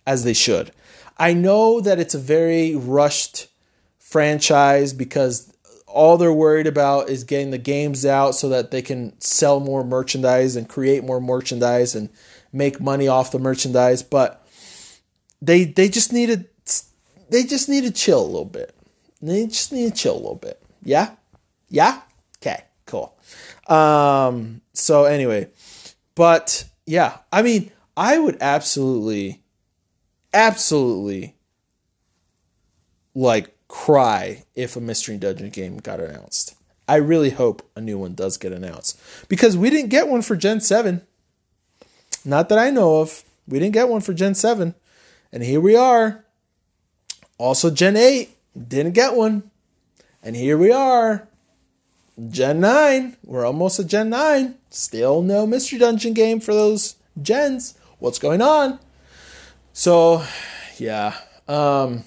as 0.06 0.24
they 0.24 0.32
should. 0.32 0.70
I 1.18 1.32
know 1.32 1.80
that 1.80 1.98
it's 1.98 2.14
a 2.14 2.18
very 2.18 2.74
rushed 2.74 3.48
franchise 3.98 4.92
because 4.92 5.52
all 5.86 6.18
they're 6.18 6.32
worried 6.32 6.66
about 6.66 7.08
is 7.08 7.24
getting 7.24 7.50
the 7.50 7.58
games 7.58 8.04
out 8.04 8.34
so 8.34 8.48
that 8.48 8.70
they 8.70 8.82
can 8.82 9.18
sell 9.20 9.60
more 9.60 9.84
merchandise 9.84 10.56
and 10.56 10.68
create 10.68 11.04
more 11.04 11.20
merchandise 11.20 11.94
and 11.94 12.08
make 12.52 12.80
money 12.80 13.06
off 13.06 13.30
the 13.30 13.38
merchandise 13.38 14.02
but 14.02 14.46
they 15.40 15.64
they 15.64 15.88
just 15.88 16.12
need 16.12 16.26
to 16.26 16.44
they 17.30 17.44
just 17.44 17.68
need 17.68 17.84
to 17.84 17.90
chill 17.90 18.20
a 18.20 18.26
little 18.26 18.44
bit. 18.44 18.74
They 19.20 19.46
just 19.46 19.72
need 19.72 19.90
to 19.90 19.96
chill 19.96 20.14
a 20.14 20.16
little 20.16 20.34
bit. 20.34 20.62
Yeah? 20.82 21.12
Yeah? 21.68 22.00
Okay 22.38 22.64
cool. 22.86 23.16
Um 23.68 24.60
so 24.72 25.04
anyway 25.04 25.48
but 26.14 26.64
yeah 26.86 27.18
i 27.32 27.42
mean 27.42 27.70
i 27.96 28.18
would 28.18 28.36
absolutely 28.40 29.42
absolutely 30.34 31.36
like 33.14 33.56
cry 33.68 34.44
if 34.54 34.76
a 34.76 34.80
mystery 34.80 35.16
dungeon 35.16 35.50
game 35.50 35.78
got 35.78 36.00
announced. 36.00 36.54
I 36.86 36.96
really 36.96 37.30
hope 37.30 37.62
a 37.74 37.80
new 37.80 37.96
one 37.96 38.14
does 38.14 38.36
get 38.36 38.52
announced 38.52 39.00
because 39.28 39.56
we 39.56 39.70
didn't 39.70 39.88
get 39.88 40.08
one 40.08 40.20
for 40.20 40.36
Gen 40.36 40.60
7. 40.60 41.00
Not 42.24 42.48
that 42.50 42.58
I 42.58 42.70
know 42.70 43.00
of. 43.00 43.22
We 43.48 43.58
didn't 43.58 43.74
get 43.74 43.88
one 43.88 44.00
for 44.00 44.12
Gen 44.12 44.34
7. 44.34 44.74
And 45.32 45.42
here 45.42 45.60
we 45.60 45.76
are. 45.76 46.24
Also, 47.38 47.70
Gen 47.70 47.96
8 47.96 48.30
didn't 48.68 48.92
get 48.92 49.14
one. 49.14 49.50
And 50.22 50.36
here 50.36 50.58
we 50.58 50.70
are. 50.70 51.28
Gen 52.28 52.60
9. 52.60 53.16
We're 53.24 53.46
almost 53.46 53.80
at 53.80 53.86
Gen 53.86 54.10
9. 54.10 54.54
Still 54.70 55.22
no 55.22 55.46
Mystery 55.46 55.78
Dungeon 55.78 56.14
game 56.14 56.40
for 56.40 56.54
those 56.54 56.96
gens. 57.20 57.76
What's 57.98 58.18
going 58.18 58.42
on? 58.42 58.78
So, 59.74 60.24
yeah. 60.78 61.16
Um, 61.48 62.04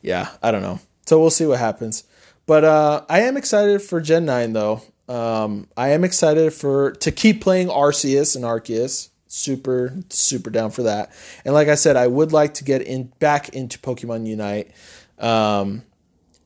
yeah, 0.00 0.30
I 0.42 0.52
don't 0.52 0.62
know. 0.62 0.78
So 1.06 1.20
we'll 1.20 1.30
see 1.30 1.44
what 1.44 1.58
happens. 1.58 2.04
But 2.46 2.64
uh, 2.64 3.04
I 3.08 3.22
am 3.22 3.36
excited 3.36 3.82
for 3.82 4.00
Gen 4.00 4.24
9 4.24 4.52
though. 4.52 4.80
Um, 5.08 5.68
I 5.76 5.88
am 5.88 6.04
excited 6.04 6.52
for 6.52 6.92
to 6.92 7.10
keep 7.10 7.40
playing 7.40 7.66
Arceus 7.66 8.36
and 8.36 8.44
Arceus. 8.44 9.10
Super, 9.26 9.96
super 10.08 10.50
down 10.50 10.70
for 10.70 10.84
that. 10.84 11.10
And 11.44 11.52
like 11.52 11.66
I 11.66 11.74
said, 11.74 11.96
I 11.96 12.06
would 12.06 12.32
like 12.32 12.54
to 12.54 12.64
get 12.64 12.82
in 12.82 13.12
back 13.18 13.48
into 13.50 13.78
Pokemon 13.80 14.26
Unite. 14.26 14.70
Um, 15.18 15.82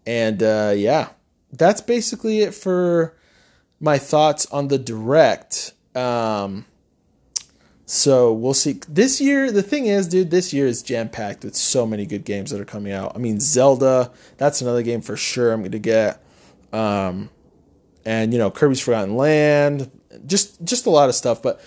and 0.07 0.43
uh, 0.43 0.73
yeah, 0.75 1.11
that's 1.53 1.83
basically 1.83 2.41
it 2.41 2.55
for 2.55 3.15
my 3.81 3.99
thoughts 3.99 4.47
on 4.47 4.69
the 4.69 4.79
direct. 4.79 5.75
Um, 5.95 6.65
so 7.89 8.33
we'll 8.33 8.53
see. 8.53 8.81
This 8.89 9.21
year, 9.21 9.53
the 9.53 9.63
thing 9.63 9.87
is, 9.87 10.09
dude, 10.09 10.33
this 10.33 10.53
year 10.53 10.67
is 10.67 10.83
jam 10.83 11.09
packed 11.09 11.45
with 11.45 11.55
so 11.55 11.87
many 11.87 12.05
good 12.05 12.25
games 12.25 12.51
that 12.51 12.61
are 12.61 12.65
coming 12.65 12.93
out. 12.93 13.13
I 13.15 13.19
mean, 13.19 13.39
Zelda, 13.39 14.11
that's 14.39 14.61
another 14.61 14.83
game 14.83 15.01
for 15.01 15.17
sure 15.17 15.53
I'm 15.53 15.61
going 15.61 15.71
to 15.71 15.79
get. 15.79 16.21
Um, 16.73 17.31
and 18.05 18.33
you 18.33 18.41
know, 18.41 18.51
Kirby's 18.51 18.81
Forgotten 18.81 19.17
Land, 19.17 19.91
just 20.27 20.63
just 20.65 20.87
a 20.87 20.91
lot 20.91 21.09
of 21.09 21.15
stuff. 21.15 21.41
But 21.41 21.61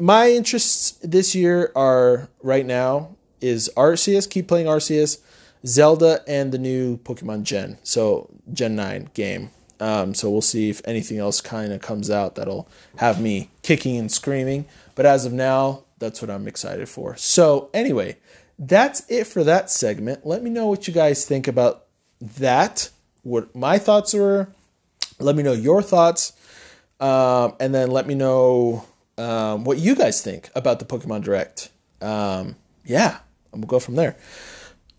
my 0.00 0.30
interests 0.30 0.92
this 1.02 1.34
year 1.34 1.70
are 1.76 2.30
right 2.42 2.64
now 2.64 3.16
is 3.42 3.70
Arceus. 3.76 4.28
Keep 4.28 4.48
playing 4.48 4.66
Arceus, 4.66 5.20
Zelda, 5.66 6.22
and 6.26 6.50
the 6.50 6.58
new 6.58 6.96
Pokemon 6.96 7.42
Gen. 7.42 7.76
So 7.82 8.30
Gen 8.50 8.74
Nine 8.74 9.10
game. 9.12 9.50
Um, 9.80 10.14
so 10.14 10.30
we'll 10.30 10.42
see 10.42 10.70
if 10.70 10.80
anything 10.86 11.18
else 11.18 11.40
kind 11.40 11.72
of 11.72 11.80
comes 11.80 12.08
out 12.08 12.36
that'll 12.36 12.68
have 12.98 13.20
me 13.20 13.50
kicking 13.62 13.96
and 13.96 14.12
screaming. 14.12 14.64
But 14.94 15.06
as 15.06 15.24
of 15.24 15.32
now, 15.32 15.84
that's 15.98 16.20
what 16.20 16.30
I'm 16.30 16.48
excited 16.48 16.88
for. 16.88 17.16
So, 17.16 17.70
anyway, 17.72 18.16
that's 18.58 19.08
it 19.08 19.26
for 19.26 19.44
that 19.44 19.70
segment. 19.70 20.26
Let 20.26 20.42
me 20.42 20.50
know 20.50 20.66
what 20.66 20.86
you 20.86 20.94
guys 20.94 21.24
think 21.24 21.48
about 21.48 21.84
that, 22.20 22.90
what 23.22 23.54
my 23.54 23.78
thoughts 23.78 24.14
are. 24.14 24.52
Let 25.18 25.36
me 25.36 25.42
know 25.42 25.52
your 25.52 25.82
thoughts. 25.82 26.32
Um, 27.00 27.54
and 27.58 27.74
then 27.74 27.90
let 27.90 28.06
me 28.06 28.14
know 28.14 28.84
um, 29.18 29.64
what 29.64 29.78
you 29.78 29.94
guys 29.94 30.22
think 30.22 30.50
about 30.54 30.78
the 30.78 30.84
Pokemon 30.84 31.24
Direct. 31.24 31.70
Um, 32.00 32.56
yeah, 32.84 33.18
and 33.52 33.62
we'll 33.62 33.68
go 33.68 33.80
from 33.80 33.96
there. 33.96 34.16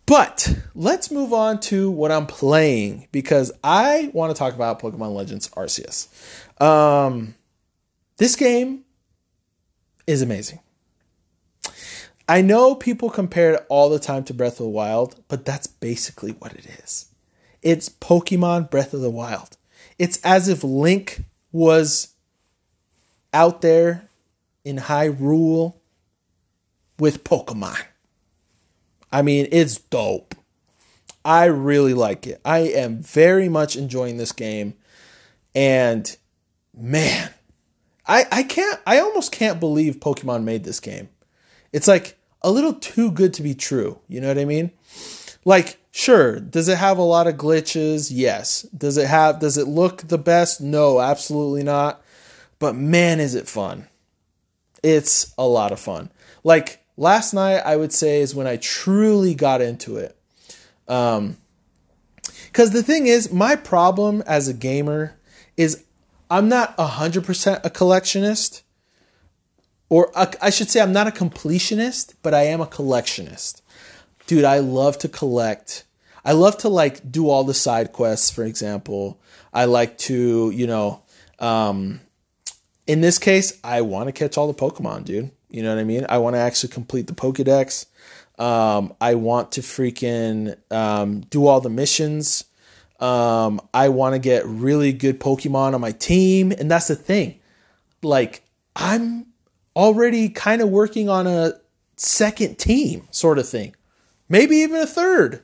But 0.05 0.57
let's 0.75 1.11
move 1.11 1.31
on 1.31 1.59
to 1.61 1.89
what 1.89 2.11
I'm 2.11 2.27
playing 2.27 3.07
because 3.11 3.53
I 3.63 4.11
want 4.13 4.35
to 4.35 4.37
talk 4.37 4.53
about 4.53 4.81
Pokemon 4.81 5.15
Legends 5.15 5.47
Arceus. 5.49 6.09
Um, 6.61 7.35
this 8.17 8.35
game 8.35 8.82
is 10.07 10.21
amazing. 10.21 10.59
I 12.27 12.41
know 12.41 12.75
people 12.75 13.09
compare 13.09 13.53
it 13.53 13.65
all 13.69 13.89
the 13.89 13.99
time 13.99 14.23
to 14.25 14.33
Breath 14.33 14.53
of 14.53 14.65
the 14.65 14.69
Wild, 14.69 15.21
but 15.27 15.45
that's 15.45 15.67
basically 15.67 16.31
what 16.31 16.53
it 16.53 16.65
is. 16.83 17.09
It's 17.61 17.89
Pokemon 17.89 18.69
Breath 18.69 18.93
of 18.93 19.01
the 19.01 19.09
Wild. 19.09 19.57
It's 19.99 20.19
as 20.23 20.47
if 20.47 20.63
Link 20.63 21.23
was 21.51 22.13
out 23.33 23.61
there 23.61 24.07
in 24.63 24.77
Hyrule 24.77 25.75
with 26.97 27.23
Pokemon. 27.23 27.81
I 29.11 29.21
mean, 29.21 29.47
it's 29.51 29.77
dope. 29.77 30.35
I 31.25 31.45
really 31.45 31.93
like 31.93 32.27
it. 32.27 32.41
I 32.43 32.59
am 32.59 33.01
very 33.01 33.47
much 33.47 33.75
enjoying 33.75 34.17
this 34.17 34.31
game. 34.31 34.73
And 35.55 36.15
man, 36.75 37.29
I, 38.05 38.25
I 38.31 38.43
can't 38.43 38.79
I 38.85 38.99
almost 38.99 39.31
can't 39.31 39.59
believe 39.59 39.99
Pokemon 39.99 40.43
made 40.43 40.63
this 40.63 40.79
game. 40.79 41.09
It's 41.71 41.87
like 41.87 42.17
a 42.41 42.51
little 42.51 42.73
too 42.73 43.11
good 43.11 43.33
to 43.35 43.43
be 43.43 43.55
true. 43.55 43.99
You 44.07 44.21
know 44.21 44.27
what 44.27 44.37
I 44.37 44.45
mean? 44.45 44.71
Like, 45.45 45.79
sure, 45.91 46.39
does 46.39 46.67
it 46.67 46.77
have 46.77 46.97
a 46.97 47.03
lot 47.03 47.27
of 47.27 47.35
glitches? 47.35 48.09
Yes. 48.11 48.63
Does 48.63 48.97
it 48.97 49.07
have 49.07 49.39
does 49.39 49.57
it 49.57 49.67
look 49.67 50.07
the 50.07 50.17
best? 50.17 50.61
No, 50.61 50.99
absolutely 50.99 51.63
not. 51.63 52.01
But 52.59 52.75
man, 52.75 53.19
is 53.19 53.35
it 53.35 53.47
fun. 53.47 53.87
It's 54.81 55.33
a 55.37 55.47
lot 55.47 55.71
of 55.71 55.79
fun. 55.79 56.11
Like 56.43 56.85
last 56.97 57.33
night 57.33 57.59
I 57.59 57.77
would 57.77 57.93
say 57.93 58.21
is 58.21 58.35
when 58.35 58.47
I 58.47 58.57
truly 58.57 59.33
got 59.33 59.61
into 59.61 59.97
it. 59.97 60.17
Um 60.87 61.37
cuz 62.51 62.71
the 62.71 62.83
thing 62.83 63.07
is 63.07 63.31
my 63.31 63.55
problem 63.55 64.21
as 64.27 64.47
a 64.49 64.53
gamer 64.53 65.17
is 65.55 65.83
I'm 66.29 66.49
not 66.49 66.75
100% 66.77 67.65
a 67.65 67.69
collectionist 67.69 68.63
or 69.89 70.11
a, 70.15 70.33
I 70.41 70.49
should 70.49 70.69
say 70.69 70.81
I'm 70.81 70.93
not 70.93 71.07
a 71.07 71.11
completionist, 71.11 72.15
but 72.23 72.33
I 72.33 72.43
am 72.43 72.61
a 72.61 72.65
collectionist. 72.65 73.61
Dude, 74.25 74.43
I 74.43 74.59
love 74.59 74.97
to 74.99 75.09
collect. 75.09 75.83
I 76.25 76.31
love 76.31 76.57
to 76.59 76.69
like 76.69 77.11
do 77.11 77.29
all 77.29 77.43
the 77.43 77.53
side 77.53 77.91
quests, 77.91 78.31
for 78.31 78.43
example. 78.43 79.21
I 79.53 79.65
like 79.65 79.97
to, 79.99 80.49
you 80.51 80.65
know, 80.65 81.03
um, 81.39 81.99
in 82.87 83.01
this 83.01 83.19
case, 83.19 83.59
I 83.63 83.81
want 83.81 84.07
to 84.07 84.11
catch 84.11 84.37
all 84.37 84.51
the 84.51 84.53
Pokemon, 84.53 85.05
dude. 85.05 85.31
You 85.49 85.61
know 85.61 85.69
what 85.69 85.79
I 85.79 85.83
mean? 85.83 86.05
I 86.09 86.17
want 86.17 86.35
to 86.35 86.39
actually 86.39 86.73
complete 86.73 87.07
the 87.07 87.13
Pokedex. 87.13 87.85
Um, 88.39 88.93
I 88.99 89.15
want 89.15 89.51
to 89.53 89.61
freaking 89.61 90.57
um, 90.71 91.21
do 91.21 91.45
all 91.45 91.61
the 91.61 91.69
missions. 91.69 92.45
Um, 93.03 93.59
I 93.73 93.89
want 93.89 94.15
to 94.15 94.19
get 94.19 94.45
really 94.45 94.93
good 94.93 95.19
Pokemon 95.19 95.73
on 95.73 95.81
my 95.81 95.91
team. 95.91 96.53
And 96.53 96.71
that's 96.71 96.87
the 96.87 96.95
thing. 96.95 97.41
Like, 98.01 98.43
I'm 98.77 99.25
already 99.75 100.29
kind 100.29 100.61
of 100.61 100.69
working 100.69 101.09
on 101.09 101.27
a 101.27 101.53
second 101.97 102.57
team 102.57 103.09
sort 103.11 103.39
of 103.39 103.47
thing. 103.47 103.75
Maybe 104.29 104.55
even 104.57 104.81
a 104.81 104.87
third. 104.87 105.43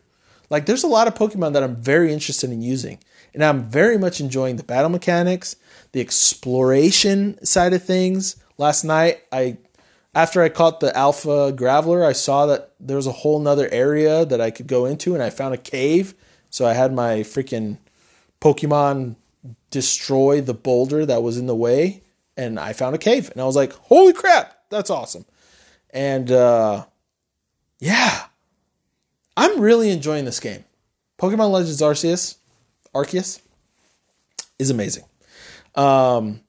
Like, 0.50 0.68
there's 0.68 0.86
a 0.86 0.88
lot 0.88 1.08
of 1.08 1.16
Pokemon 1.16 1.52
that 1.52 1.62
I'm 1.62 1.76
very 1.76 2.14
interested 2.14 2.50
in 2.50 2.62
using. 2.62 3.00
And 3.34 3.44
I'm 3.44 3.64
very 3.64 3.98
much 3.98 4.22
enjoying 4.22 4.56
the 4.56 4.64
battle 4.64 4.90
mechanics, 4.90 5.58
the 5.92 6.00
exploration 6.00 7.44
side 7.46 7.74
of 7.74 7.84
things. 7.84 8.38
Last 8.58 8.86
night, 8.86 9.20
I 9.34 9.58
after 10.16 10.42
I 10.42 10.50
caught 10.50 10.80
the 10.80 10.96
alpha 10.98 11.54
graveler, 11.54 12.06
I 12.06 12.14
saw 12.14 12.46
that 12.48 12.72
there 12.80 12.96
was 12.96 13.06
a 13.06 13.12
whole 13.12 13.40
nother 13.40 13.70
area 13.72 14.26
that 14.26 14.42
I 14.42 14.50
could 14.50 14.66
go 14.66 14.86
into, 14.86 15.14
and 15.14 15.22
I 15.22 15.30
found 15.30 15.54
a 15.54 15.58
cave 15.58 16.16
so 16.50 16.66
I 16.66 16.74
had 16.74 16.94
my 16.94 17.20
freaking 17.20 17.78
Pokemon 18.42 19.16
destroy 19.70 20.42
the 20.42 20.54
boulder 20.54 21.06
that 21.06 21.24
was 21.24 21.38
in 21.38 21.48
the 21.48 21.56
way, 21.56 22.04
and 22.38 22.60
I 22.60 22.74
found 22.74 22.96
a 22.96 23.00
cave, 23.00 23.30
and 23.32 23.42
I 23.42 23.46
was 23.46 23.56
like, 23.56 23.74
"Holy 23.74 24.14
crap, 24.14 24.56
that's 24.70 24.90
awesome!" 24.90 25.26
And 25.92 26.32
uh, 26.32 26.86
yeah, 27.80 28.26
I'm 29.36 29.60
really 29.60 29.92
enjoying 29.92 30.26
this 30.26 30.40
game. 30.40 30.66
Pokemon 31.20 31.52
Legends 31.52 31.82
Arceus, 31.82 32.38
Arceus 32.94 33.42
is 34.58 34.70
amazing. 34.70 35.04
Um, 35.76 36.42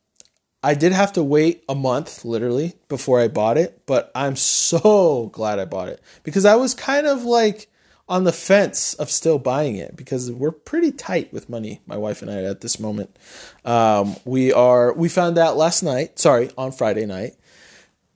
I 0.63 0.75
did 0.75 0.93
have 0.93 1.13
to 1.15 1.23
wait 1.23 1.65
a 1.69 1.75
month, 1.75 2.25
literally, 2.25 2.75
before 2.89 3.21
I 3.21 3.29
bought 3.29 3.57
it, 3.57 3.83
but 3.87 4.11
I'm 4.15 4.37
so 4.37 5.31
glad 5.33 5.59
I 5.59 5.65
bought 5.65 5.89
it 5.89 6.03
because 6.23 6.45
I 6.45 6.57
was 6.57 6.75
kind 6.75 7.07
of 7.07 7.25
like 7.25 7.70
on 8.11 8.25
the 8.25 8.33
fence 8.33 8.93
of 8.95 9.09
still 9.09 9.39
buying 9.39 9.77
it 9.77 9.97
because 9.97 10.33
we're 10.33 10.51
pretty 10.51 10.91
tight 10.91 11.33
with 11.33 11.49
money, 11.49 11.81
my 11.87 11.97
wife 11.97 12.23
and 12.23 12.31
I 12.31 12.43
at 12.43 12.61
this 12.61 12.81
moment. 12.81 13.17
Um, 13.65 14.17
we 14.25 14.53
are 14.53 14.93
we 14.93 15.09
found 15.09 15.39
out 15.39 15.57
last 15.57 15.85
night, 15.85 16.19
sorry, 16.19 16.51
on 16.59 16.73
Friday 16.73 17.07
night. 17.07 17.37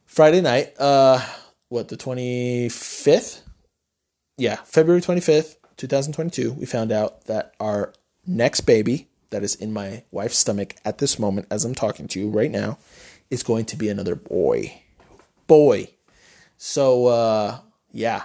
Friday 0.04 0.40
night, 0.40 0.74
uh 0.78 1.24
what, 1.68 1.88
the 1.88 1.96
25th? 1.96 3.40
Yeah, 4.36 4.56
February 4.64 5.00
25th, 5.00 5.56
2022, 5.76 6.52
we 6.52 6.66
found 6.66 6.92
out 6.92 7.24
that 7.24 7.54
our 7.58 7.92
next 8.26 8.62
baby 8.62 9.08
that 9.30 9.42
is 9.42 9.54
in 9.54 9.72
my 9.72 10.04
wife's 10.10 10.38
stomach 10.38 10.74
at 10.84 10.98
this 10.98 11.18
moment 11.18 11.46
as 11.50 11.64
I'm 11.64 11.74
talking 11.74 12.06
to 12.08 12.20
you 12.20 12.28
right 12.28 12.50
now 12.50 12.78
is 13.30 13.42
going 13.42 13.64
to 13.66 13.76
be 13.76 13.88
another 13.88 14.14
boy. 14.14 14.82
Boy. 15.46 15.90
So 16.56 17.06
uh 17.06 17.58
yeah, 17.92 18.24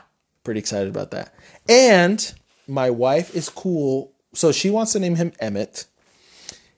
pretty 0.49 0.61
excited 0.61 0.89
about 0.89 1.11
that. 1.11 1.31
And 1.69 2.33
my 2.67 2.89
wife 2.89 3.35
is 3.35 3.49
cool. 3.49 4.11
So 4.33 4.51
she 4.51 4.71
wants 4.71 4.93
to 4.93 4.99
name 4.99 5.13
him 5.13 5.31
Emmett. 5.39 5.85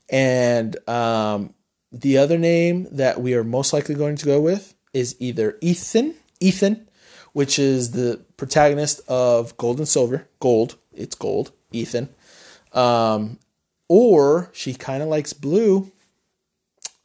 And 0.10 0.76
um, 0.90 1.54
the 1.90 2.18
other 2.18 2.38
name 2.38 2.90
that 2.92 3.22
we 3.22 3.34
are 3.34 3.46
most 3.46 3.72
likely 3.72 3.96
going 3.96 4.18
to 4.18 4.26
go 4.26 4.42
with 4.42 4.76
is 4.92 5.16
either 5.22 5.58
Ethan, 5.62 6.16
Ethan, 6.42 6.86
which 7.32 7.58
is 7.58 7.92
the 7.92 8.20
protagonist 8.36 9.00
of 9.08 9.56
Gold 9.56 9.78
and 9.78 9.88
Silver. 9.88 10.28
Gold, 10.42 10.76
it's 10.92 11.16
gold, 11.16 11.54
Ethan. 11.72 12.10
Um, 12.74 13.40
or 13.88 14.50
she 14.52 14.74
kind 14.74 15.02
of 15.02 15.08
likes 15.08 15.32
blue. 15.32 15.94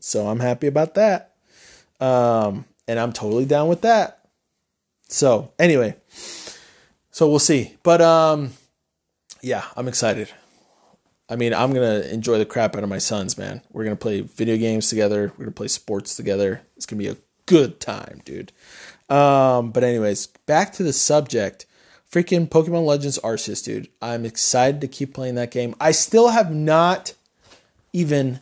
So 0.00 0.26
I'm 0.26 0.40
happy 0.40 0.66
about 0.66 0.94
that. 0.94 1.36
Um, 2.00 2.64
and 2.88 2.98
I'm 2.98 3.12
totally 3.12 3.44
down 3.44 3.68
with 3.68 3.82
that. 3.82 4.28
So, 5.08 5.52
anyway, 5.60 5.94
so 7.16 7.26
we'll 7.26 7.38
see. 7.38 7.74
But 7.82 8.02
um, 8.02 8.50
yeah, 9.40 9.64
I'm 9.74 9.88
excited. 9.88 10.28
I 11.30 11.36
mean, 11.36 11.54
I'm 11.54 11.72
gonna 11.72 12.00
enjoy 12.00 12.36
the 12.36 12.44
crap 12.44 12.76
out 12.76 12.82
of 12.82 12.90
my 12.90 12.98
sons, 12.98 13.38
man. 13.38 13.62
We're 13.72 13.84
gonna 13.84 13.96
play 13.96 14.20
video 14.20 14.58
games 14.58 14.90
together. 14.90 15.32
We're 15.32 15.46
gonna 15.46 15.52
play 15.52 15.68
sports 15.68 16.14
together. 16.14 16.60
It's 16.76 16.84
gonna 16.84 16.98
be 16.98 17.08
a 17.08 17.16
good 17.46 17.80
time, 17.80 18.20
dude. 18.26 18.52
Um, 19.08 19.70
but 19.70 19.82
anyways, 19.82 20.26
back 20.44 20.74
to 20.74 20.82
the 20.82 20.92
subject. 20.92 21.64
Freaking 22.12 22.46
Pokemon 22.50 22.84
Legends 22.84 23.18
Arceus, 23.24 23.64
dude. 23.64 23.88
I'm 24.02 24.26
excited 24.26 24.82
to 24.82 24.86
keep 24.86 25.14
playing 25.14 25.36
that 25.36 25.50
game. 25.50 25.74
I 25.80 25.92
still 25.92 26.28
have 26.28 26.54
not 26.54 27.14
even 27.94 28.40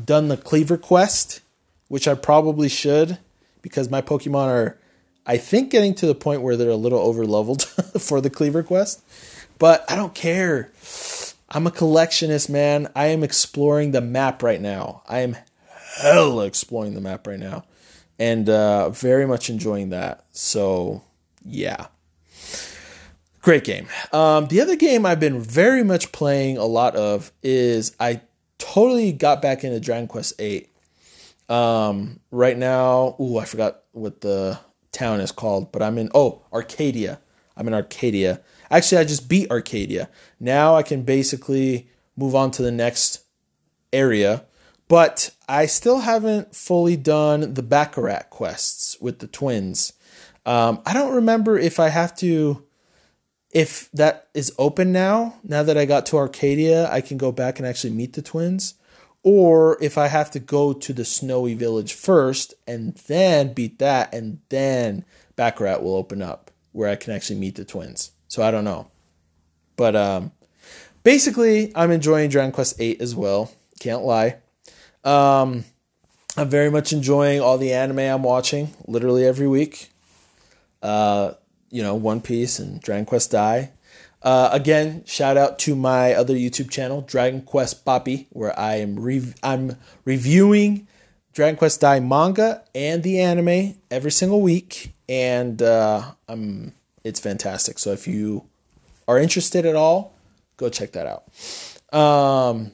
done 0.00 0.28
the 0.28 0.36
Kleavor 0.36 0.80
quest, 0.80 1.40
which 1.88 2.06
I 2.06 2.14
probably 2.14 2.68
should 2.68 3.18
because 3.62 3.90
my 3.90 4.00
Pokemon 4.00 4.46
are 4.46 4.78
I 5.26 5.36
think 5.36 5.70
getting 5.70 5.94
to 5.96 6.06
the 6.06 6.14
point 6.14 6.42
where 6.42 6.56
they're 6.56 6.70
a 6.70 6.76
little 6.76 6.98
over 6.98 7.24
leveled 7.24 7.62
for 7.98 8.20
the 8.20 8.30
Kleavor 8.30 8.64
quest, 8.64 9.02
but 9.58 9.84
I 9.90 9.96
don't 9.96 10.14
care. 10.14 10.72
I'm 11.48 11.66
a 11.66 11.70
collectionist, 11.70 12.48
man. 12.48 12.90
I 12.96 13.06
am 13.06 13.22
exploring 13.22 13.92
the 13.92 14.00
map 14.00 14.42
right 14.42 14.60
now. 14.60 15.02
I 15.08 15.20
am 15.20 15.36
hella 15.96 16.46
exploring 16.46 16.94
the 16.94 17.00
map 17.00 17.26
right 17.26 17.38
now, 17.38 17.64
and 18.18 18.48
uh, 18.48 18.90
very 18.90 19.26
much 19.26 19.48
enjoying 19.48 19.90
that. 19.90 20.24
So, 20.32 21.02
yeah, 21.44 21.86
great 23.42 23.64
game. 23.64 23.86
Um, 24.12 24.48
the 24.48 24.60
other 24.60 24.76
game 24.76 25.06
I've 25.06 25.20
been 25.20 25.40
very 25.40 25.84
much 25.84 26.10
playing 26.10 26.58
a 26.58 26.64
lot 26.64 26.96
of 26.96 27.30
is 27.42 27.94
I 28.00 28.22
totally 28.58 29.12
got 29.12 29.42
back 29.42 29.62
into 29.62 29.78
Dragon 29.78 30.08
Quest 30.08 30.34
Eight. 30.38 30.70
Um, 31.48 32.20
right 32.30 32.56
now, 32.56 33.14
ooh, 33.20 33.36
I 33.38 33.44
forgot 33.44 33.82
what 33.92 34.22
the 34.22 34.58
town 34.92 35.20
is 35.20 35.32
called, 35.32 35.72
but 35.72 35.82
I'm 35.82 35.98
in 35.98 36.10
oh 36.14 36.42
Arcadia. 36.52 37.20
I'm 37.56 37.66
in 37.68 37.74
Arcadia. 37.74 38.40
Actually, 38.70 38.98
I 38.98 39.04
just 39.04 39.28
beat 39.28 39.50
Arcadia. 39.50 40.08
Now 40.40 40.74
I 40.74 40.82
can 40.82 41.02
basically 41.02 41.88
move 42.16 42.34
on 42.34 42.50
to 42.52 42.62
the 42.62 42.70
next 42.70 43.22
area, 43.92 44.44
but 44.88 45.30
I 45.48 45.66
still 45.66 46.00
haven't 46.00 46.54
fully 46.54 46.96
done 46.96 47.54
the 47.54 47.62
Baccarat 47.62 48.30
quests 48.30 48.98
with 49.00 49.18
the 49.18 49.26
twins. 49.26 49.92
Um, 50.44 50.80
I 50.86 50.92
don't 50.92 51.14
remember 51.14 51.58
if 51.58 51.78
I 51.78 51.88
have 51.88 52.16
to, 52.16 52.64
if 53.50 53.90
that 53.92 54.28
is 54.34 54.52
open 54.58 54.92
now. 54.92 55.38
Now 55.42 55.62
that 55.62 55.78
I 55.78 55.84
got 55.84 56.06
to 56.06 56.16
Arcadia, 56.16 56.90
I 56.90 57.00
can 57.00 57.18
go 57.18 57.32
back 57.32 57.58
and 57.58 57.68
actually 57.68 57.92
meet 57.92 58.14
the 58.14 58.22
twins 58.22 58.74
or 59.22 59.78
if 59.80 59.96
I 59.96 60.08
have 60.08 60.30
to 60.32 60.40
go 60.40 60.72
to 60.72 60.92
the 60.92 61.04
snowy 61.04 61.54
village 61.54 61.94
first 61.94 62.54
and 62.66 62.94
then 63.06 63.52
beat 63.52 63.78
that, 63.78 64.12
and 64.12 64.40
then 64.48 65.04
Baccarat 65.36 65.82
will 65.82 65.94
open 65.94 66.22
up 66.22 66.50
where 66.72 66.88
I 66.88 66.96
can 66.96 67.12
actually 67.12 67.38
meet 67.38 67.54
the 67.54 67.64
twins. 67.64 68.12
So 68.28 68.42
I 68.42 68.50
don't 68.50 68.64
know. 68.64 68.90
But 69.76 69.94
um, 69.94 70.32
basically, 71.02 71.72
I'm 71.74 71.90
enjoying 71.90 72.30
Dragon 72.30 72.52
Quest 72.52 72.78
VIII 72.78 73.00
as 73.00 73.14
well. 73.14 73.52
Can't 73.78 74.02
lie. 74.02 74.36
Um, 75.04 75.64
I'm 76.36 76.48
very 76.48 76.70
much 76.70 76.92
enjoying 76.92 77.40
all 77.40 77.58
the 77.58 77.72
anime 77.72 77.98
I'm 77.98 78.22
watching, 78.22 78.72
literally 78.86 79.24
every 79.24 79.46
week. 79.46 79.90
Uh, 80.82 81.34
you 81.70 81.82
know, 81.82 81.94
One 81.94 82.20
Piece 82.20 82.58
and 82.58 82.80
Dragon 82.80 83.04
Quest 83.04 83.30
Dai. 83.30 83.70
Uh, 84.22 84.50
again, 84.52 85.02
shout 85.04 85.36
out 85.36 85.58
to 85.58 85.74
my 85.74 86.14
other 86.14 86.34
YouTube 86.34 86.70
channel, 86.70 87.00
Dragon 87.00 87.42
Quest 87.42 87.84
Poppy, 87.84 88.28
where 88.30 88.58
I 88.58 88.76
am 88.76 88.98
re- 88.98 89.34
I'm 89.42 89.76
reviewing 90.04 90.86
Dragon 91.32 91.56
Quest 91.56 91.80
Dai 91.80 91.98
manga 91.98 92.62
and 92.74 93.02
the 93.02 93.20
anime 93.20 93.74
every 93.90 94.12
single 94.12 94.40
week, 94.40 94.94
and 95.08 95.60
uh, 95.60 96.12
I'm 96.28 96.72
it's 97.02 97.18
fantastic. 97.18 97.78
So 97.78 97.90
if 97.90 98.06
you 98.06 98.46
are 99.08 99.18
interested 99.18 99.66
at 99.66 99.74
all, 99.74 100.14
go 100.56 100.68
check 100.68 100.92
that 100.92 101.06
out. 101.06 101.98
Um, 101.98 102.72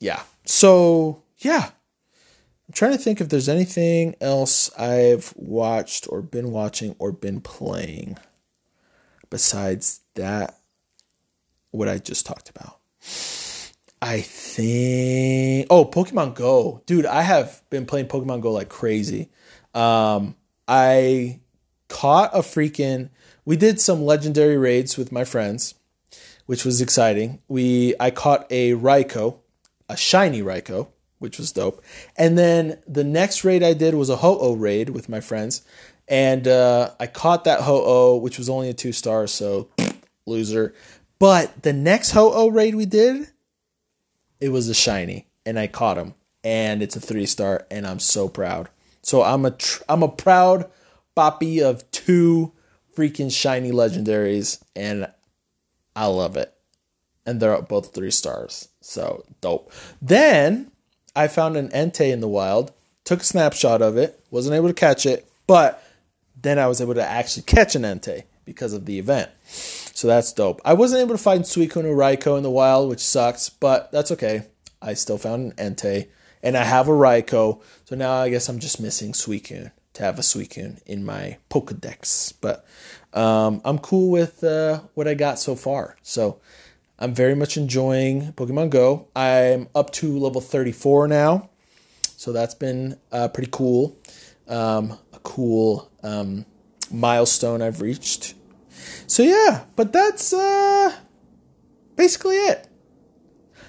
yeah. 0.00 0.22
So 0.44 1.22
yeah, 1.38 1.70
I'm 2.68 2.72
trying 2.72 2.92
to 2.92 2.98
think 2.98 3.20
if 3.20 3.28
there's 3.28 3.48
anything 3.48 4.16
else 4.20 4.76
I've 4.76 5.32
watched 5.36 6.06
or 6.08 6.20
been 6.20 6.50
watching 6.50 6.96
or 6.98 7.12
been 7.12 7.40
playing 7.40 8.18
besides 9.30 10.00
that 10.14 10.58
what 11.74 11.88
I 11.88 11.98
just 11.98 12.24
talked 12.24 12.50
about. 12.50 12.78
I 14.00 14.20
think 14.20 15.66
oh 15.70 15.84
Pokemon 15.84 16.34
Go. 16.34 16.82
Dude, 16.86 17.06
I 17.06 17.22
have 17.22 17.62
been 17.70 17.86
playing 17.86 18.06
Pokemon 18.06 18.40
Go 18.40 18.52
like 18.52 18.68
crazy. 18.68 19.30
Um 19.74 20.36
I 20.68 21.40
caught 21.88 22.34
a 22.34 22.40
freaking 22.40 23.10
we 23.44 23.56
did 23.56 23.80
some 23.80 24.04
legendary 24.04 24.56
raids 24.56 24.96
with 24.96 25.12
my 25.12 25.24
friends, 25.24 25.74
which 26.46 26.64
was 26.64 26.80
exciting. 26.80 27.40
We 27.48 27.94
I 27.98 28.10
caught 28.10 28.46
a 28.50 28.72
Raikou, 28.72 29.38
a 29.88 29.96
shiny 29.96 30.42
Raikou, 30.42 30.88
which 31.18 31.38
was 31.38 31.52
dope. 31.52 31.82
And 32.16 32.38
then 32.38 32.78
the 32.86 33.04
next 33.04 33.44
raid 33.44 33.62
I 33.62 33.72
did 33.72 33.94
was 33.94 34.10
a 34.10 34.16
Ho-Oh 34.16 34.54
raid 34.54 34.90
with 34.90 35.08
my 35.08 35.20
friends. 35.20 35.62
And 36.06 36.46
uh, 36.46 36.90
I 37.00 37.06
caught 37.06 37.44
that 37.44 37.62
Ho-Oh, 37.62 38.16
which 38.16 38.36
was 38.36 38.50
only 38.50 38.68
a 38.68 38.74
two 38.74 38.92
star, 38.92 39.26
so 39.26 39.70
loser. 40.26 40.74
But 41.18 41.62
the 41.62 41.72
next 41.72 42.10
Ho-Oh 42.12 42.48
raid 42.48 42.74
we 42.74 42.86
did, 42.86 43.28
it 44.40 44.48
was 44.50 44.68
a 44.68 44.74
shiny, 44.74 45.26
and 45.46 45.58
I 45.58 45.66
caught 45.66 45.98
him, 45.98 46.14
and 46.42 46.82
it's 46.82 46.96
a 46.96 47.00
three 47.00 47.26
star, 47.26 47.66
and 47.70 47.86
I'm 47.86 48.00
so 48.00 48.28
proud. 48.28 48.68
So 49.02 49.22
I'm 49.22 49.44
a 49.44 49.52
tr- 49.52 49.82
I'm 49.88 50.02
a 50.02 50.08
proud 50.08 50.70
boppy 51.16 51.62
of 51.62 51.88
two 51.90 52.52
freaking 52.96 53.32
shiny 53.32 53.70
legendaries, 53.70 54.62
and 54.74 55.08
I 55.94 56.06
love 56.06 56.36
it. 56.36 56.52
And 57.26 57.40
they're 57.40 57.60
both 57.62 57.94
three 57.94 58.10
stars, 58.10 58.68
so 58.80 59.24
dope. 59.40 59.72
Then 60.02 60.70
I 61.16 61.28
found 61.28 61.56
an 61.56 61.68
Entei 61.70 62.12
in 62.12 62.20
the 62.20 62.28
wild, 62.28 62.72
took 63.04 63.20
a 63.20 63.24
snapshot 63.24 63.80
of 63.80 63.96
it, 63.96 64.20
wasn't 64.30 64.56
able 64.56 64.68
to 64.68 64.74
catch 64.74 65.06
it, 65.06 65.26
but 65.46 65.82
then 66.40 66.58
I 66.58 66.66
was 66.66 66.80
able 66.80 66.94
to 66.94 67.04
actually 67.04 67.44
catch 67.44 67.74
an 67.74 67.82
Entei 67.82 68.24
because 68.44 68.72
of 68.72 68.84
the 68.84 68.98
event. 68.98 69.30
So 69.94 70.08
that's 70.08 70.32
dope. 70.32 70.60
I 70.64 70.74
wasn't 70.74 71.02
able 71.02 71.16
to 71.16 71.22
find 71.22 71.44
Suicune 71.44 71.84
or 71.84 71.96
Raikou 71.96 72.36
in 72.36 72.42
the 72.42 72.50
wild, 72.50 72.90
which 72.90 72.98
sucks, 72.98 73.48
but 73.48 73.92
that's 73.92 74.10
okay. 74.10 74.48
I 74.82 74.94
still 74.94 75.18
found 75.18 75.54
an 75.56 75.74
Entei, 75.74 76.08
and 76.42 76.56
I 76.56 76.64
have 76.64 76.88
a 76.88 76.92
Raikou, 76.92 77.62
so 77.84 77.96
now 77.96 78.14
I 78.14 78.28
guess 78.28 78.48
I'm 78.48 78.58
just 78.58 78.80
missing 78.80 79.12
Suicune 79.12 79.70
to 79.92 80.02
have 80.02 80.18
a 80.18 80.22
Suicune 80.22 80.82
in 80.84 81.04
my 81.04 81.38
Pokedex. 81.48 82.34
But 82.40 82.66
um, 83.12 83.62
I'm 83.64 83.78
cool 83.78 84.10
with 84.10 84.42
uh, 84.42 84.80
what 84.94 85.06
I 85.06 85.14
got 85.14 85.38
so 85.38 85.54
far. 85.54 85.96
So 86.02 86.40
I'm 86.98 87.14
very 87.14 87.36
much 87.36 87.56
enjoying 87.56 88.32
Pokemon 88.32 88.70
Go. 88.70 89.06
I'm 89.14 89.68
up 89.76 89.92
to 89.92 90.18
level 90.18 90.40
34 90.40 91.06
now, 91.06 91.50
so 92.02 92.32
that's 92.32 92.54
been 92.56 92.98
uh, 93.12 93.28
pretty 93.28 93.50
cool. 93.52 93.96
Um, 94.48 94.98
a 95.12 95.20
cool 95.22 95.88
um, 96.02 96.46
milestone 96.90 97.62
I've 97.62 97.80
reached. 97.80 98.34
So 99.06 99.22
yeah, 99.22 99.64
but 99.76 99.92
that's 99.92 100.32
uh, 100.32 100.94
basically 101.96 102.36
it. 102.36 102.68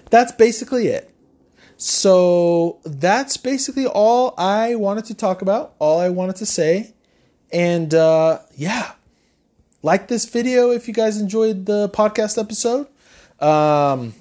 That's 0.10 0.32
basically 0.32 0.88
it. 0.88 1.12
So 1.78 2.80
that's 2.86 3.38
basically 3.38 3.86
all 3.86 4.34
I 4.38 4.76
wanted 4.76 5.06
to 5.06 5.14
talk 5.14 5.42
about, 5.42 5.76
all 5.80 6.00
I 6.00 6.10
wanted 6.10 6.38
to 6.38 6.46
say. 6.46 6.94
And 7.52 7.94
uh, 7.94 8.40
yeah, 8.56 8.94
like 9.82 10.08
this 10.08 10.26
video 10.26 10.72
if 10.72 10.88
you 10.88 10.94
guys 10.94 11.20
enjoyed 11.20 11.66
the 11.66 11.90
podcast 11.90 12.42
episode. 12.42 12.88
Um, 13.40 14.14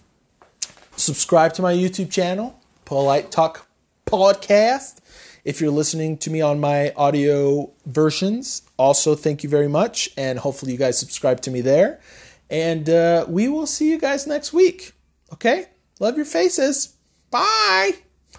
subscribe 0.96 1.52
to 1.54 1.62
my 1.62 1.72
YouTube 1.72 2.10
channel, 2.10 2.60
Polite 2.84 3.30
Talk 3.30 3.66
Podcast. 4.06 5.00
If 5.44 5.60
you're 5.60 5.70
listening 5.70 6.16
to 6.18 6.30
me 6.30 6.40
on 6.40 6.58
my 6.58 6.92
audio 6.96 7.70
versions, 7.84 8.62
also 8.78 9.14
thank 9.14 9.42
you 9.42 9.50
very 9.50 9.68
much. 9.68 10.10
And 10.16 10.38
hopefully, 10.38 10.72
you 10.72 10.78
guys 10.78 10.98
subscribe 10.98 11.40
to 11.42 11.50
me 11.50 11.60
there. 11.60 12.00
And 12.48 12.88
uh, 12.88 13.26
we 13.28 13.48
will 13.48 13.66
see 13.66 13.90
you 13.90 13.98
guys 13.98 14.26
next 14.26 14.52
week. 14.52 14.92
Okay? 15.32 15.66
Love 16.00 16.16
your 16.16 16.26
faces. 16.26 16.96
Bye. 17.30 17.92